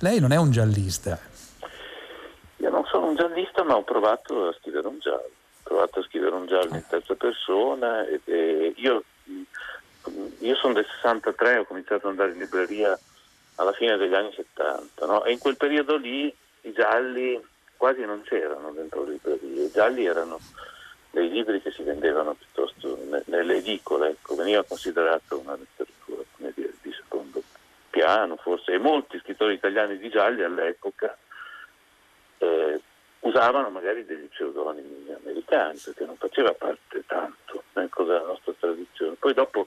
Lei 0.00 0.18
non 0.18 0.32
è 0.32 0.36
un 0.36 0.50
giallista. 0.50 1.18
Io 2.58 2.70
non 2.70 2.84
sono 2.90 3.06
un 3.08 3.16
giallista, 3.16 3.62
ma 3.64 3.76
ho 3.76 3.84
provato 3.84 4.48
a 4.48 4.56
scrivere 4.58 4.86
un 4.88 4.98
giallo 4.98 5.35
provato 5.66 5.98
a 5.98 6.04
scrivere 6.04 6.36
un 6.36 6.46
giallo 6.46 6.74
in 6.74 6.86
terza 6.88 7.14
persona 7.16 8.06
e, 8.06 8.20
e 8.24 8.72
io, 8.76 9.02
io, 10.38 10.54
sono 10.54 10.74
del 10.74 10.86
63, 10.86 11.58
ho 11.58 11.64
cominciato 11.64 12.06
ad 12.06 12.12
andare 12.12 12.32
in 12.32 12.38
libreria 12.38 12.96
alla 13.56 13.72
fine 13.72 13.96
degli 13.96 14.14
anni 14.14 14.32
70 14.32 15.06
no? 15.06 15.24
e 15.24 15.32
in 15.32 15.38
quel 15.38 15.56
periodo 15.56 15.96
lì 15.96 16.32
i 16.62 16.72
gialli 16.72 17.42
quasi 17.76 18.04
non 18.04 18.22
c'erano 18.22 18.70
dentro 18.70 19.04
le 19.04 19.12
librerie, 19.12 19.70
gialli 19.70 20.04
erano 20.04 20.38
dei 21.10 21.28
libri 21.30 21.60
che 21.60 21.72
si 21.72 21.82
vendevano 21.82 22.34
piuttosto 22.34 22.98
nelle 23.24 23.56
edicole, 23.56 24.10
ecco, 24.10 24.34
veniva 24.34 24.62
considerato 24.64 25.38
una 25.38 25.56
letteratura 25.56 26.22
dire, 26.54 26.74
di 26.80 26.92
secondo 26.92 27.42
piano 27.90 28.36
forse, 28.36 28.72
e 28.72 28.78
molti 28.78 29.18
scrittori 29.18 29.54
italiani 29.54 29.98
di 29.98 30.08
gialli 30.10 30.42
all'epoca 30.42 31.16
eh, 32.38 32.80
usavano 33.20 33.70
magari 33.70 34.04
degli 34.04 34.28
pseudonimi 34.28 34.95
americani 35.46 35.80
perché 35.82 36.04
non 36.04 36.16
faceva 36.16 36.52
parte 36.52 37.04
tanto 37.06 37.62
ecco, 37.74 38.04
della 38.04 38.26
nostra 38.26 38.52
tradizione. 38.58 39.14
Poi 39.18 39.32
dopo 39.32 39.66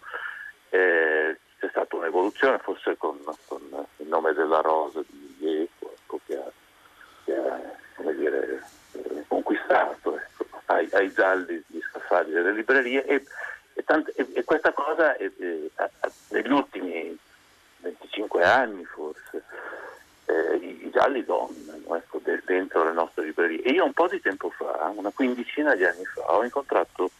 eh, 0.69 1.37
c'è 1.59 1.67
stata 1.69 1.95
un'evoluzione 1.95 2.57
forse 2.59 2.97
con, 2.97 3.17
con, 3.47 3.61
il 3.97 4.07
nome 4.07 4.33
della 4.33 4.61
rosa 4.61 5.01
di 5.07 5.35
Ieco 5.39 5.93
ecco, 5.95 6.19
che 6.25 6.37
ha, 6.37 6.51
che 7.23 7.35
ha 7.35 8.11
dire, 8.11 8.63
conquistato 9.27 10.17
ecco, 10.17 10.45
ai, 10.65 10.87
ai, 10.91 11.11
gialli 11.11 11.63
gli 11.67 11.79
scaffali 11.81 12.31
delle 12.31 12.51
librerie 12.51 13.05
e, 13.05 13.23
e, 13.73 13.83
tante, 13.83 14.11
e, 14.15 14.27
e 14.33 14.43
questa 14.43 14.71
cosa 14.71 15.15
negli 16.29 16.51
ultimi 16.51 17.17
25 17.77 18.43
anni 18.43 18.83
forse 18.85 19.43
eh, 20.25 20.55
i, 20.55 20.85
i, 20.85 20.89
gialli 20.91 21.23
ecco, 21.23 21.49
de, 21.51 21.68
dentro 22.53 22.83
le 22.83 22.93
nostre 22.93 23.25
librerie. 23.25 23.61
E 23.61 23.71
io 23.71 23.85
un 23.85 23.93
po' 23.93 24.07
di 24.07 24.19
tempo 24.19 24.49
fa, 24.49 24.91
una 24.95 25.11
quindicina 25.11 25.75
di 25.75 25.85
anni 25.85 26.03
fa, 26.05 26.21
ho 26.35 26.43
incontrato 26.43 27.11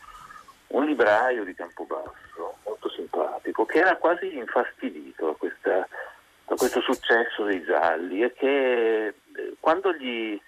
un 0.70 0.86
libraio 0.86 1.44
di 1.44 1.54
Campobasso, 1.54 2.58
molto 2.66 2.90
simpatico, 2.90 3.66
che 3.66 3.80
era 3.80 3.96
quasi 3.98 4.36
infastidito 4.36 5.28
da, 5.28 5.34
questa, 5.34 5.88
da 6.46 6.56
questo 6.56 6.82
successo 6.82 7.44
dei 7.44 7.64
gialli 7.64 8.24
e 8.24 8.34
che 8.34 9.08
eh, 9.08 9.54
quando 9.60 9.94
gli 9.94 10.40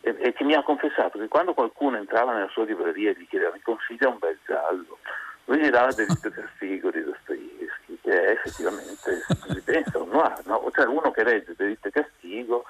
e, 0.00 0.16
e, 0.18 0.32
che 0.34 0.44
mi 0.44 0.54
ha 0.54 0.62
confessato 0.62 1.18
che 1.18 1.28
quando 1.28 1.54
qualcuno 1.54 1.96
entrava 1.96 2.34
nella 2.34 2.48
sua 2.48 2.64
libreria 2.64 3.10
e 3.10 3.14
gli 3.18 3.26
chiedeva 3.26 3.52
mi 3.52 3.62
consiglia 3.62 4.08
un 4.08 4.18
bel 4.18 4.38
giallo, 4.44 4.98
lui 5.46 5.58
gli 5.58 5.70
dava 5.70 5.92
delitto 5.92 6.28
castigo 6.32 6.90
di 6.90 7.02
Dostoevsky, 7.02 7.98
che 8.02 8.22
è 8.22 8.30
effettivamente, 8.32 9.22
si 9.48 9.60
pensa, 9.62 9.98
un 9.98 10.10
noir, 10.10 10.42
no? 10.44 10.68
cioè 10.72 10.86
uno 10.86 11.10
che 11.10 11.24
legge 11.24 11.54
delitto 11.56 11.88
e 11.88 11.90
castigo 11.90 12.64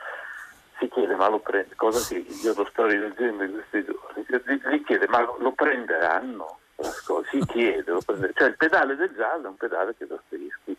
si 0.78 0.88
chiede 0.88 1.14
ma 1.14 1.28
lo 1.28 1.38
prende, 1.38 1.75
cosa 1.75 2.07
che 2.07 2.25
io 2.26 2.54
lo 2.54 2.64
sto 2.66 2.87
rileggendo 2.87 3.45
in 3.45 3.52
questi 3.52 3.85
giorni, 3.85 4.61
gli 4.71 4.85
chiede 4.85 5.07
ma 5.09 5.21
lo, 5.21 5.52
prenderanno? 5.52 6.59
Si 7.31 7.38
chiede, 7.47 7.90
lo 7.93 8.00
cioè 8.02 8.49
il 8.49 8.57
pedale 8.57 8.97
del 8.97 9.12
giallo 9.14 9.47
è 9.47 9.49
un 9.49 9.57
pedale 9.57 9.95
che 9.97 10.07
Dostoevsky 10.07 10.76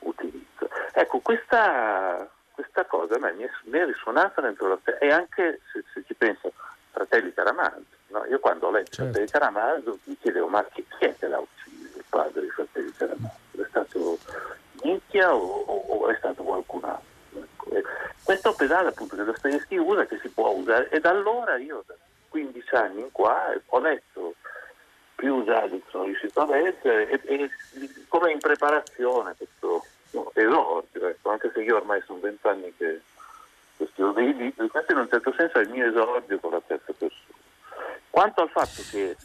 utilizza. 0.00 0.68
Ecco, 0.92 1.20
questa, 1.20 2.28
questa 2.52 2.84
cosa 2.84 3.14
a 3.16 3.18
me 3.18 3.32
mi 3.32 3.44
è, 3.44 3.50
mi 3.64 3.78
è 3.78 3.86
risuonata 3.86 4.40
dentro 4.40 4.68
la 4.68 4.78
testa 4.82 5.04
e 5.04 5.10
anche 5.10 5.60
se, 5.72 5.82
se 5.92 6.04
ci 6.06 6.14
penso, 6.14 6.52
Fratelli 6.90 7.32
Caramaldo, 7.32 7.86
no? 8.08 8.24
io 8.26 8.38
quando 8.38 8.66
ho 8.66 8.70
letto 8.70 8.90
certo. 8.90 9.12
Fratelli 9.12 9.30
Caramaldo 9.30 9.98
mi 10.04 10.18
chiedevo 10.18 10.48
ma 10.48 10.64
chi, 10.64 10.84
è 10.98 11.14
che 11.16 11.28
l'ha 11.28 11.38
ucciso 11.38 11.98
il 11.98 12.04
padre 12.08 12.42
di 12.42 12.50
Fratelli 12.50 12.92
Caramaldo? 12.92 13.36
È 13.52 13.66
stato 13.68 14.18
Minchia 14.82 15.34
o, 15.34 15.38
o, 15.38 15.84
o, 15.88 16.08
è 16.08 16.16
stato? 16.16 16.37
Ecco. 16.37 16.37
Questo 18.28 18.52
pedale 18.52 18.90
appunto 18.90 19.16
che 19.16 19.24
Dostoevsky 19.24 19.78
usa, 19.78 20.04
che 20.04 20.18
si 20.18 20.28
può 20.28 20.50
usare 20.50 20.90
e 20.90 21.00
da 21.00 21.08
allora 21.08 21.56
io 21.56 21.82
da 21.86 21.94
15 22.28 22.74
anni 22.74 23.00
in 23.00 23.10
qua 23.10 23.58
ho 23.64 23.78
letto 23.78 24.34
più 25.14 25.42
che 25.46 25.82
sono 25.88 26.04
riuscito 26.04 26.42
a 26.42 26.46
leggere 26.46 27.08
e, 27.08 27.20
e 27.24 27.50
come 28.06 28.32
in 28.32 28.38
preparazione 28.38 29.34
questo 29.34 29.82
no, 30.10 30.30
esordio, 30.34 31.06
ecco, 31.06 31.30
anche 31.30 31.50
se 31.54 31.62
io 31.62 31.76
ormai 31.76 32.02
sono 32.04 32.18
vent'anni 32.18 32.74
che, 32.76 33.00
che 33.78 33.88
scrivo 33.94 34.10
dei 34.10 34.36
libri, 34.36 34.68
questo 34.68 34.92
in 34.92 34.98
un 34.98 35.08
certo 35.08 35.32
senso 35.34 35.56
è 35.56 35.62
il 35.62 35.70
mio 35.70 35.88
esordio 35.88 36.38
con 36.38 36.50
la 36.50 36.60
terza 36.66 36.92
persona. 36.92 37.38
Quanto 38.10 38.42
al 38.42 38.50
fatto 38.50 38.82
che 38.90 39.16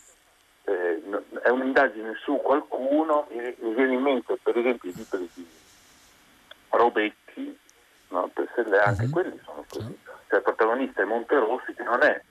eh, 0.63 1.03
è 1.41 1.50
un'indagine 1.50 2.13
su 2.24 2.39
qualcuno, 2.41 3.27
mi 3.31 3.74
viene 3.74 3.95
in 3.95 4.01
mente 4.01 4.38
per 4.41 4.57
esempio 4.57 4.89
i 4.89 4.93
libri 4.95 5.29
di 5.33 5.45
Robetti, 6.69 7.23
no? 8.13 8.29
per 8.34 8.48
essere 8.50 8.79
anche 8.79 9.03
mm-hmm. 9.03 9.12
quelli 9.12 9.39
sono 9.43 9.65
così. 9.67 10.00
Cioè 10.27 10.38
il 10.38 10.43
protagonista 10.43 11.01
è 11.01 11.05
Monterossi 11.05 11.74
che 11.74 11.84
non 11.84 12.01
è 12.03 12.22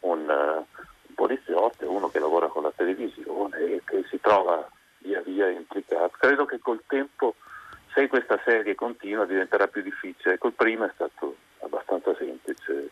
un, 0.00 0.28
uh, 0.28 0.80
un 1.08 1.14
poliziotto, 1.14 1.84
è 1.84 1.86
uno 1.86 2.08
che 2.08 2.18
lavora 2.18 2.48
con 2.48 2.62
la 2.62 2.72
televisione 2.74 3.58
e 3.58 3.82
che 3.84 4.04
si 4.08 4.20
trova 4.20 4.68
via 4.98 5.20
via 5.20 5.48
implicato. 5.48 6.16
Credo 6.18 6.44
che 6.44 6.58
col 6.58 6.82
tempo 6.86 7.34
se 7.94 8.08
questa 8.08 8.40
serie 8.44 8.74
continua 8.74 9.24
diventerà 9.24 9.68
più 9.68 9.82
difficile. 9.82 10.38
Col 10.38 10.52
primo 10.52 10.84
è 10.84 10.90
stato 10.94 11.36
abbastanza 11.60 12.14
semplice 12.16 12.90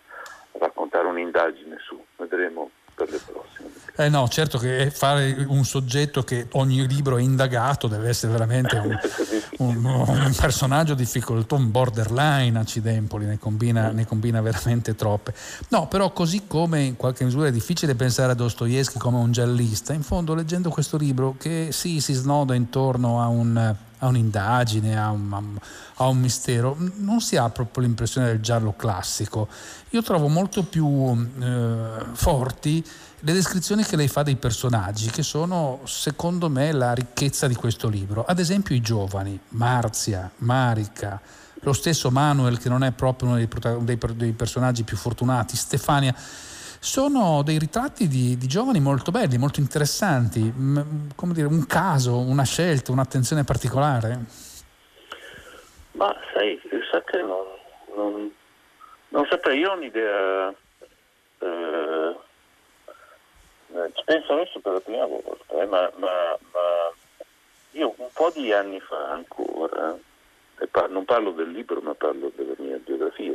raccontare 0.52 1.06
un'indagine 1.08 1.76
su, 1.78 2.02
vedremo. 2.16 2.70
Eh 3.96 4.08
no, 4.08 4.26
certo 4.26 4.58
che 4.58 4.90
fare 4.90 5.44
un 5.46 5.64
soggetto 5.64 6.24
che 6.24 6.48
ogni 6.52 6.84
libro 6.88 7.16
è 7.16 7.22
indagato 7.22 7.86
deve 7.86 8.08
essere 8.08 8.32
veramente 8.32 8.76
un, 8.76 8.98
un, 9.58 9.84
un 9.84 10.34
personaggio 10.36 10.94
difficoltoso, 10.94 11.62
un 11.62 11.70
borderline 11.70 12.58
accidempoli, 12.58 13.24
ne 13.24 13.38
combina, 13.38 13.90
ne 13.90 14.04
combina, 14.04 14.40
veramente 14.40 14.96
troppe. 14.96 15.32
No, 15.68 15.86
però 15.86 16.12
così 16.12 16.42
come 16.48 16.82
in 16.82 16.96
qualche 16.96 17.22
misura 17.22 17.46
è 17.46 17.52
difficile 17.52 17.94
pensare 17.94 18.32
a 18.32 18.34
Dostoevsky 18.34 18.98
come 18.98 19.18
un 19.18 19.30
giallista, 19.30 19.92
in 19.92 20.02
fondo 20.02 20.34
leggendo 20.34 20.70
questo 20.70 20.96
libro 20.96 21.36
che 21.38 21.68
sì, 21.70 22.00
si 22.00 22.14
snoda 22.14 22.56
intorno 22.56 23.22
a 23.22 23.28
un 23.28 23.76
a 24.04 24.08
un'indagine, 24.08 24.98
a 24.98 25.10
un, 25.10 25.58
a 25.94 26.06
un, 26.06 26.18
mistero, 26.18 26.76
non 26.96 27.20
si 27.20 27.36
ha 27.36 27.48
proprio 27.50 27.84
l'impressione 27.84 28.28
del 28.28 28.40
giallo 28.40 28.74
classico. 28.76 29.48
Io 29.90 30.02
trovo 30.02 30.28
molto 30.28 30.62
più 30.62 31.28
eh, 31.40 31.88
forti 32.12 32.84
le 33.20 33.32
descrizioni 33.32 33.82
che 33.84 33.96
lei 33.96 34.08
fa 34.08 34.22
dei 34.22 34.36
personaggi, 34.36 35.08
che 35.08 35.22
sono 35.22 35.80
secondo 35.84 36.50
me 36.50 36.72
la 36.72 36.92
ricchezza 36.92 37.46
di 37.46 37.54
questo 37.54 37.88
libro. 37.88 38.24
Ad 38.24 38.38
esempio 38.38 38.74
i 38.74 38.82
giovani, 38.82 39.38
Marzia, 39.50 40.30
Marica, 40.38 41.20
lo 41.60 41.72
stesso 41.72 42.10
Manuel 42.10 42.58
che 42.58 42.68
non 42.68 42.84
è 42.84 42.92
proprio 42.92 43.30
uno 43.30 43.38
dei, 43.38 43.48
dei, 43.80 43.98
dei 44.14 44.32
personaggi 44.32 44.82
più 44.82 44.98
fortunati, 44.98 45.56
Stefania 45.56 46.14
sono 46.84 47.42
dei 47.42 47.58
ritratti 47.58 48.06
di, 48.06 48.36
di, 48.36 48.46
giovani 48.46 48.78
molto 48.78 49.10
belli, 49.10 49.38
molto 49.38 49.58
interessanti, 49.58 50.52
come 51.16 51.32
dire, 51.32 51.46
un 51.46 51.64
caso, 51.66 52.18
una 52.18 52.44
scelta, 52.44 52.92
un'attenzione 52.92 53.42
particolare? 53.42 54.18
Ma 55.92 56.14
sai, 56.34 56.60
sa 56.90 57.02
che 57.02 57.22
non, 57.22 57.46
non, 57.96 58.30
non 59.08 59.26
saprei, 59.30 59.60
io 59.60 59.70
ho 59.70 59.76
un'idea, 59.76 60.54
eh, 61.38 62.16
eh, 63.72 63.90
ci 63.94 64.02
penso 64.04 64.32
adesso 64.34 64.60
per 64.60 64.74
la 64.74 64.80
prima 64.80 65.06
volta, 65.06 65.62
eh, 65.62 65.66
ma, 65.66 65.90
ma, 65.96 66.38
ma, 66.52 66.92
io 67.70 67.94
un 67.96 68.08
po' 68.12 68.30
di 68.34 68.52
anni 68.52 68.78
fa 68.80 69.10
ancora, 69.10 69.96
non 70.90 71.04
parlo 71.06 71.30
del 71.30 71.50
libro 71.50 71.80
ma 71.80 71.94
parlo 71.94 72.30
della 72.36 72.54
mia 72.58 72.76
biografia, 72.76 73.32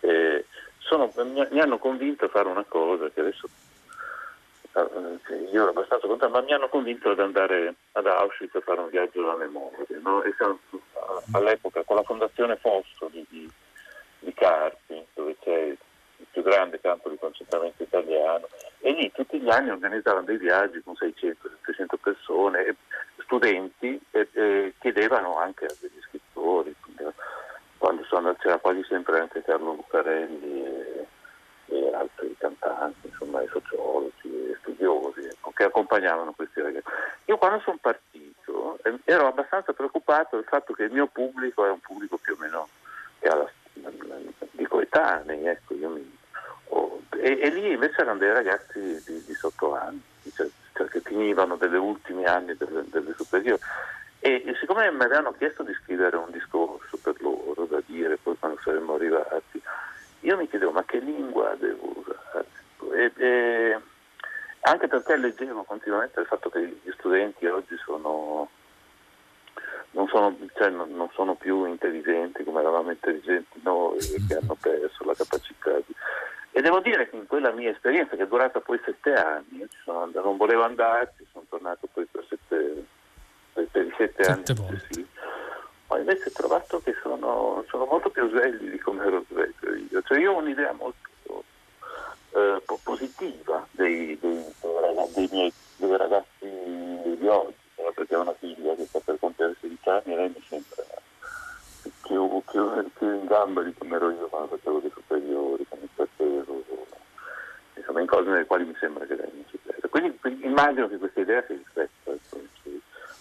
eh, 0.00 0.44
sono, 0.88 1.12
mi 1.50 1.60
hanno 1.60 1.78
convinto 1.78 2.24
a 2.24 2.28
fare 2.28 2.48
una 2.48 2.64
cosa 2.66 3.10
che 3.10 3.20
adesso 3.20 3.46
eh, 4.72 5.34
io 5.52 5.62
ero 5.62 5.70
abbastanza 5.70 6.06
contento, 6.06 6.34
ma 6.34 6.44
mi 6.44 6.52
hanno 6.52 6.68
convinto 6.68 7.10
ad 7.10 7.20
andare 7.20 7.74
ad 7.92 8.06
Auschwitz 8.06 8.54
a 8.54 8.60
fare 8.60 8.80
un 8.80 8.88
viaggio 8.88 9.22
alla 9.22 9.36
memoria. 9.36 9.84
No? 10.00 10.22
all'epoca 11.32 11.82
con 11.82 11.96
la 11.96 12.02
fondazione 12.02 12.56
Fosso 12.56 13.08
di, 13.10 13.24
di, 13.28 13.50
di 14.20 14.32
Carpi, 14.32 15.04
dove 15.14 15.36
c'è 15.40 15.56
il 15.56 16.26
più 16.30 16.42
grande 16.42 16.80
campo 16.80 17.10
di 17.10 17.18
concentramento 17.18 17.82
italiano, 17.82 18.48
e 18.80 18.92
lì 18.92 19.12
tutti 19.12 19.38
gli 19.38 19.50
anni 19.50 19.70
organizzavano 19.70 20.24
dei 20.24 20.38
viaggi 20.38 20.80
con 20.82 20.94
600-700 20.94 21.96
persone, 22.00 22.76
studenti, 23.24 24.00
e, 24.10 24.28
e 24.32 24.74
chiedevano 24.78 25.36
anche 25.38 25.66
a 25.66 25.74
degli 25.80 26.00
scrittori, 26.08 26.74
quando 27.78 28.04
sono, 28.04 28.34
c'era 28.34 28.58
quasi 28.58 28.84
sempre 28.84 29.20
anche 29.20 29.42
Carlo 29.42 29.74
Lucarelli 29.74 30.64
e, 30.64 31.06
e 31.66 31.94
altri 31.94 32.34
cantanti, 32.36 33.10
insomma, 33.42 33.42
i 33.42 33.48
sociologi, 33.48 34.56
studiosi 34.60 35.28
che 35.54 35.64
accompagnavano 35.64 36.32
questi 36.32 36.60
ragazzi. 36.60 36.86
Io 37.24 37.36
quando 37.36 37.60
sono 37.60 37.78
partito 37.80 38.78
eh, 38.84 38.98
ero 39.04 39.26
abbastanza 39.26 39.72
preoccupato 39.72 40.36
del 40.36 40.44
fatto 40.44 40.72
che 40.72 40.84
il 40.84 40.92
mio 40.92 41.08
pubblico 41.08 41.66
è 41.66 41.70
un 41.70 41.80
pubblico 41.80 42.16
più 42.16 42.34
o 42.34 42.36
meno 42.40 42.68
che 43.18 43.28
ha 43.28 43.34
la, 43.34 43.50
di 44.52 44.66
coetanei, 44.66 45.46
ecco, 45.46 45.74
mi, 45.74 46.18
oh, 46.66 47.00
e, 47.10 47.40
e, 47.40 47.50
lì 47.50 47.72
invece 47.72 48.00
erano 48.02 48.18
dei 48.18 48.32
ragazzi 48.32 49.02
di, 49.04 49.24
di 49.24 49.34
sotto 49.34 49.74
anni, 49.74 50.00
cioè, 50.34 50.46
cioè, 50.74 50.86
che 50.88 51.00
finivano 51.00 51.56
degli 51.56 51.74
ultimi 51.74 52.24
anni 52.24 52.56
delle, 52.56 52.84
delle 52.86 53.14
superiori 53.16 53.60
e, 54.20 54.42
e, 54.44 54.56
siccome 54.60 54.90
mi 54.90 55.02
avevano 55.02 55.32
chiesto 55.32 55.62
di 55.62 55.72
scrivere 55.82 56.16
un 56.16 56.30
discorso 56.30 56.98
per 57.02 57.20
loro 57.20 57.64
da 57.66 57.80
dire 57.86 58.16
poi 58.16 58.36
quando 58.38 58.60
saremmo 58.60 58.94
arrivati, 58.94 59.62
io 60.20 60.36
mi 60.36 60.48
chiedevo 60.48 60.72
ma 60.72 60.84
che 60.84 60.98
lingua 60.98 61.54
devo? 61.56 61.97
E, 62.98 63.12
e, 63.16 63.80
anche 64.62 64.88
perché 64.88 65.16
leggevo 65.16 65.62
continuamente 65.62 66.18
il 66.18 66.26
fatto 66.26 66.50
che 66.50 66.80
gli 66.82 66.90
studenti 66.98 67.46
oggi 67.46 67.76
sono, 67.76 68.50
non, 69.92 70.08
sono, 70.08 70.36
cioè 70.56 70.68
non, 70.70 70.92
non 70.96 71.08
sono 71.12 71.36
più 71.36 71.64
intelligenti 71.64 72.42
come 72.42 72.58
eravamo 72.58 72.90
intelligenti 72.90 73.60
noi 73.62 73.98
che 74.26 74.34
hanno 74.34 74.56
perso 74.60 75.04
la 75.04 75.14
capacità 75.14 75.76
di... 75.86 75.94
e 76.50 76.60
devo 76.60 76.80
dire 76.80 77.08
che 77.08 77.14
in 77.14 77.28
quella 77.28 77.52
mia 77.52 77.70
esperienza, 77.70 78.16
che 78.16 78.24
è 78.24 78.26
durata 78.26 78.58
poi 78.58 78.80
sette 78.84 79.12
anni, 79.14 79.64
sono, 79.84 80.10
non 80.12 80.36
volevo 80.36 80.64
andarci, 80.64 81.24
sono 81.30 81.44
tornato 81.48 81.88
poi 81.92 82.04
per, 82.10 82.26
sette, 82.28 82.84
per, 83.52 83.64
per 83.70 83.86
i 83.86 83.94
sette, 83.96 84.24
sette 84.24 84.32
anni 84.32 84.60
volte. 84.60 85.06
ho 85.86 85.96
invece 85.98 86.32
trovato 86.32 86.80
che 86.80 86.96
sono, 87.00 87.64
sono, 87.68 87.84
molto 87.84 88.10
più 88.10 88.28
svegli 88.28 88.70
di 88.70 88.78
come 88.78 89.04
ero 89.04 89.24
sveglio 89.30 89.74
io. 89.88 90.02
Cioè 90.02 90.18
io 90.18 90.32
ho 90.32 90.38
un'idea 90.38 90.72
molto 90.72 91.07
eh, 92.38 92.62
positiva 92.82 93.66
dei, 93.72 94.18
dei, 94.18 94.44
dei, 95.14 95.28
miei 95.30 95.52
due 95.76 95.96
ragazzi 95.96 96.46
di 96.46 97.26
oggi, 97.26 97.54
perché 97.94 98.14
ho 98.14 98.20
una 98.20 98.34
figlia 98.38 98.74
che 98.74 98.86
sta 98.86 99.00
per 99.00 99.18
compiere 99.18 99.56
16 99.60 99.88
anni 99.88 100.12
e 100.12 100.16
lei 100.16 100.28
mi 100.28 100.44
sembra 100.48 100.82
più, 102.02 102.42
più, 102.50 102.90
più 102.94 103.14
in 103.14 103.26
gamba 103.26 103.62
di 103.62 103.74
come 103.76 103.96
ero 103.96 104.10
io 104.10 104.26
quando 104.28 104.56
facevo 104.56 104.78
dei 104.80 104.90
superiori, 104.92 105.66
il 105.70 105.88
fratello, 105.94 106.64
insomma 107.74 108.00
in 108.00 108.06
cose 108.06 108.28
nelle 108.30 108.46
quali 108.46 108.64
mi 108.64 108.76
sembra 108.78 109.04
che 109.04 109.14
lei 109.14 109.30
non 109.32 109.44
si 109.50 109.58
perda. 109.58 109.88
Quindi, 109.88 110.18
immagino 110.44 110.88
che 110.88 110.98
questa 110.98 111.20
idea 111.20 111.44
si 111.46 111.52
rifletta 111.52 112.10
ecco, 112.10 112.40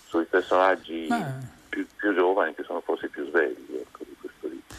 sui, 0.07 0.25
personaggi 0.25 1.07
più, 1.69 1.86
più, 1.95 2.13
giovani 2.13 2.53
che 2.55 2.63
sono 2.63 2.81
forse 2.81 3.09
più 3.09 3.25
svegli. 3.27 3.75
Ecco, 3.75 4.03
di 4.03 4.15
questo 4.19 4.47
libro. 4.47 4.75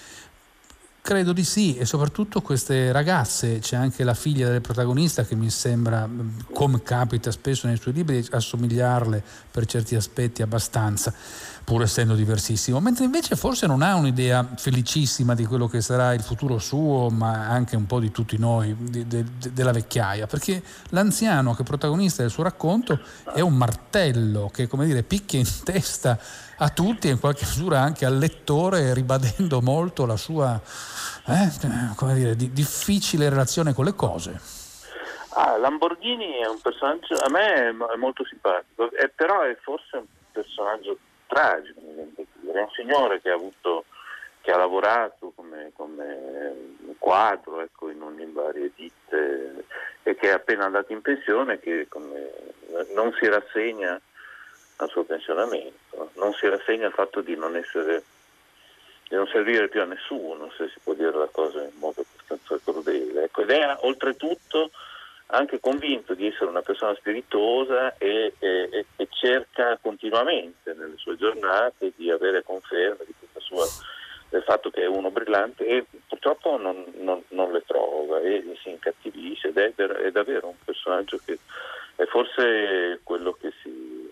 Credo 1.09 1.33
di 1.33 1.43
sì, 1.43 1.75
e 1.75 1.87
soprattutto 1.87 2.43
queste 2.43 2.93
ragazze, 2.93 3.61
c'è 3.61 3.77
anche 3.77 4.05
la 4.05 4.13
figlia 4.13 4.51
del 4.51 4.61
protagonista 4.61 5.25
che 5.25 5.35
mi 5.35 5.49
sembra, 5.49 6.07
come 6.53 6.83
capita 6.83 7.31
spesso 7.31 7.67
nei 7.67 7.79
suoi 7.79 7.95
libri, 7.95 8.23
assomigliarle 8.31 9.25
per 9.51 9.65
certi 9.65 9.95
aspetti 9.95 10.43
abbastanza 10.43 11.15
pur 11.69 11.83
essendo 11.83 12.15
diversissimo, 12.15 12.81
mentre 12.81 13.05
invece 13.05 13.37
forse 13.37 13.67
non 13.67 13.83
ha 13.83 13.95
un'idea 13.95 14.43
felicissima 14.57 15.35
di 15.35 15.45
quello 15.45 15.67
che 15.67 15.83
sarà 15.83 16.15
il 16.15 16.23
futuro 16.23 16.57
suo, 16.59 17.11
ma 17.11 17.47
anche 17.47 17.77
un 17.77 17.85
po' 17.85 18.01
di 18.01 18.11
tutti 18.11 18.39
noi, 18.39 18.75
di, 18.75 19.07
de, 19.07 19.23
de, 19.37 19.53
della 19.53 19.71
vecchiaia, 19.71 20.27
perché 20.27 20.63
l'anziano 20.93 21.53
che 21.53 21.61
è 21.61 21.65
protagonista 21.67 22.23
del 22.23 22.31
suo 22.31 22.43
racconto 22.43 22.99
è 23.35 23.41
un 23.41 23.55
martello 23.55 24.49
che, 24.51 24.67
come 24.67 24.87
dire, 24.87 25.03
picchia 25.03 25.41
in 25.41 25.45
testa 25.63 26.19
a 26.57 26.71
tutti 26.71 27.09
e 27.09 27.11
in 27.11 27.21
qualche 27.21 27.45
misura 27.45 27.81
anche 27.81 28.07
al 28.07 28.17
lettore, 28.17 28.95
ribadendo 28.95 29.61
molto 29.61 30.07
la 30.07 30.17
sua, 30.17 30.59
eh, 31.27 31.51
dire, 32.15 32.35
di, 32.35 32.51
difficile 32.51 33.29
relazione 33.29 33.75
con 33.75 33.85
le 33.85 33.95
cose. 33.95 34.41
Ah, 35.35 35.59
Lamborghini 35.59 36.39
è 36.43 36.49
un 36.49 36.61
personaggio, 36.63 37.15
a 37.17 37.29
me 37.29 37.69
è 37.69 37.97
molto 37.99 38.25
simpatico, 38.25 38.91
è, 38.91 39.11
però 39.15 39.43
è 39.43 39.55
forse 39.61 39.99
un 39.99 40.07
personaggio 40.33 40.97
tragico. 41.29 41.81
È 41.81 42.61
un 42.61 42.71
signore 42.75 43.21
che 43.21 43.31
ha, 43.31 43.35
avuto, 43.35 43.85
che 44.41 44.51
ha 44.51 44.57
lavorato 44.57 45.33
come, 45.37 45.71
come 45.77 46.75
quadro 46.99 47.61
ecco, 47.61 47.91
in, 47.91 48.03
in, 48.19 48.33
varie 48.33 48.73
ditte 48.75 49.65
e 50.03 50.17
che 50.17 50.31
è 50.31 50.33
appena 50.33 50.65
andato 50.65 50.93
in 50.93 51.03
pensione 51.03 51.61
che 51.61 51.87
come, 51.89 52.33
non 52.95 53.13
si 53.21 53.29
rassegna 53.29 54.01
al 54.77 54.89
suo 54.89 55.05
pensionamento, 55.05 56.11
non 56.15 56.33
si 56.35 56.49
rassegna 56.49 56.87
al 56.87 56.93
fatto 56.93 57.21
di 57.21 57.37
non 57.37 57.57
essere 57.57 58.03
di 59.09 59.17
non 59.17 59.27
servire 59.27 59.69
più 59.69 59.81
a 59.81 59.87
nessuno, 59.87 60.51
se 60.51 60.69
si 60.69 60.79
può 60.83 60.93
dire 60.93 61.13
la 61.13 61.29
cosa 61.33 61.63
in 61.63 61.73
modo 61.79 62.05
abbastanza 62.05 62.59
crudele. 62.63 63.25
Ecco, 63.25 63.41
ed 63.41 63.51
è 63.51 63.77
oltretutto 63.81 64.71
anche 65.31 65.61
convinto 65.61 66.15
di 66.15 66.27
essere 66.27 66.47
una 66.49 66.63
persona 66.63 66.95
spiritosa 66.95 67.97
e, 67.99 68.33
e, 68.39 68.87
e, 68.97 69.09
cerca 69.11 69.77
continuamente 69.81 70.73
nelle 70.73 70.97
sue 70.97 71.17
giornate 71.17 71.93
di 71.97 72.11
avere 72.11 72.43
conferma 72.43 73.05
di 73.05 73.15
sua, 73.37 73.67
del 74.31 74.43
fatto 74.43 74.71
che 74.71 74.83
è 74.83 74.87
uno 74.87 75.11
brillante 75.11 75.67
e 75.67 75.85
purtroppo 76.07 76.57
non, 76.57 76.85
non, 76.97 77.23
non 77.29 77.53
le 77.53 77.63
trova 77.67 78.21
e 78.21 78.43
si 78.63 78.71
incattivisce 78.71 79.49
ed 79.49 79.59
è, 79.59 79.75
è, 79.75 80.11
davvero 80.11 80.49
un 80.49 80.57
personaggio 80.65 81.19
che 81.25 81.39
è 81.97 82.05
forse 82.05 83.01
quello 83.03 83.33
che, 83.33 83.53
si, 83.63 84.11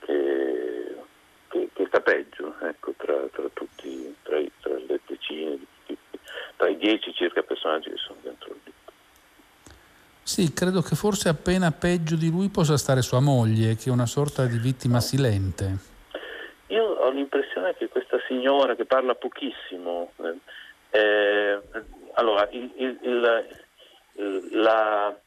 che, 0.00 0.96
che, 1.48 1.68
che 1.72 1.86
sta 1.86 2.00
peggio 2.00 2.54
ecco, 2.62 2.94
tra, 2.96 3.26
tra, 3.30 3.48
tutti, 3.52 4.14
tra, 4.22 4.40
tra 4.60 4.74
le 4.74 5.00
decine, 5.06 5.58
tra 6.56 6.68
i 6.68 6.76
dieci 6.78 7.12
circa 7.12 7.42
personaggi 7.42 7.90
che 7.90 7.96
sono 7.96 8.18
dentro. 8.22 8.47
Sì, 10.28 10.52
credo 10.52 10.82
che 10.82 10.94
forse 10.94 11.30
appena 11.30 11.72
peggio 11.72 12.14
di 12.14 12.28
lui 12.28 12.50
possa 12.50 12.76
stare 12.76 13.00
sua 13.00 13.18
moglie, 13.18 13.76
che 13.76 13.88
è 13.88 13.90
una 13.90 14.04
sorta 14.04 14.44
di 14.44 14.58
vittima 14.58 15.00
silente. 15.00 15.78
Io 16.66 16.84
ho 16.84 17.08
l'impressione 17.08 17.74
che 17.74 17.88
questa 17.88 18.18
signora 18.28 18.76
che 18.76 18.84
parla 18.84 19.14
pochissimo, 19.14 20.12
eh, 20.90 21.58
allora 22.12 22.46
il, 22.50 22.70
il, 22.76 22.98
il, 23.00 24.48
la, 24.60 25.18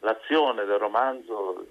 l'azione 0.00 0.64
del 0.64 0.78
romanzo 0.78 1.64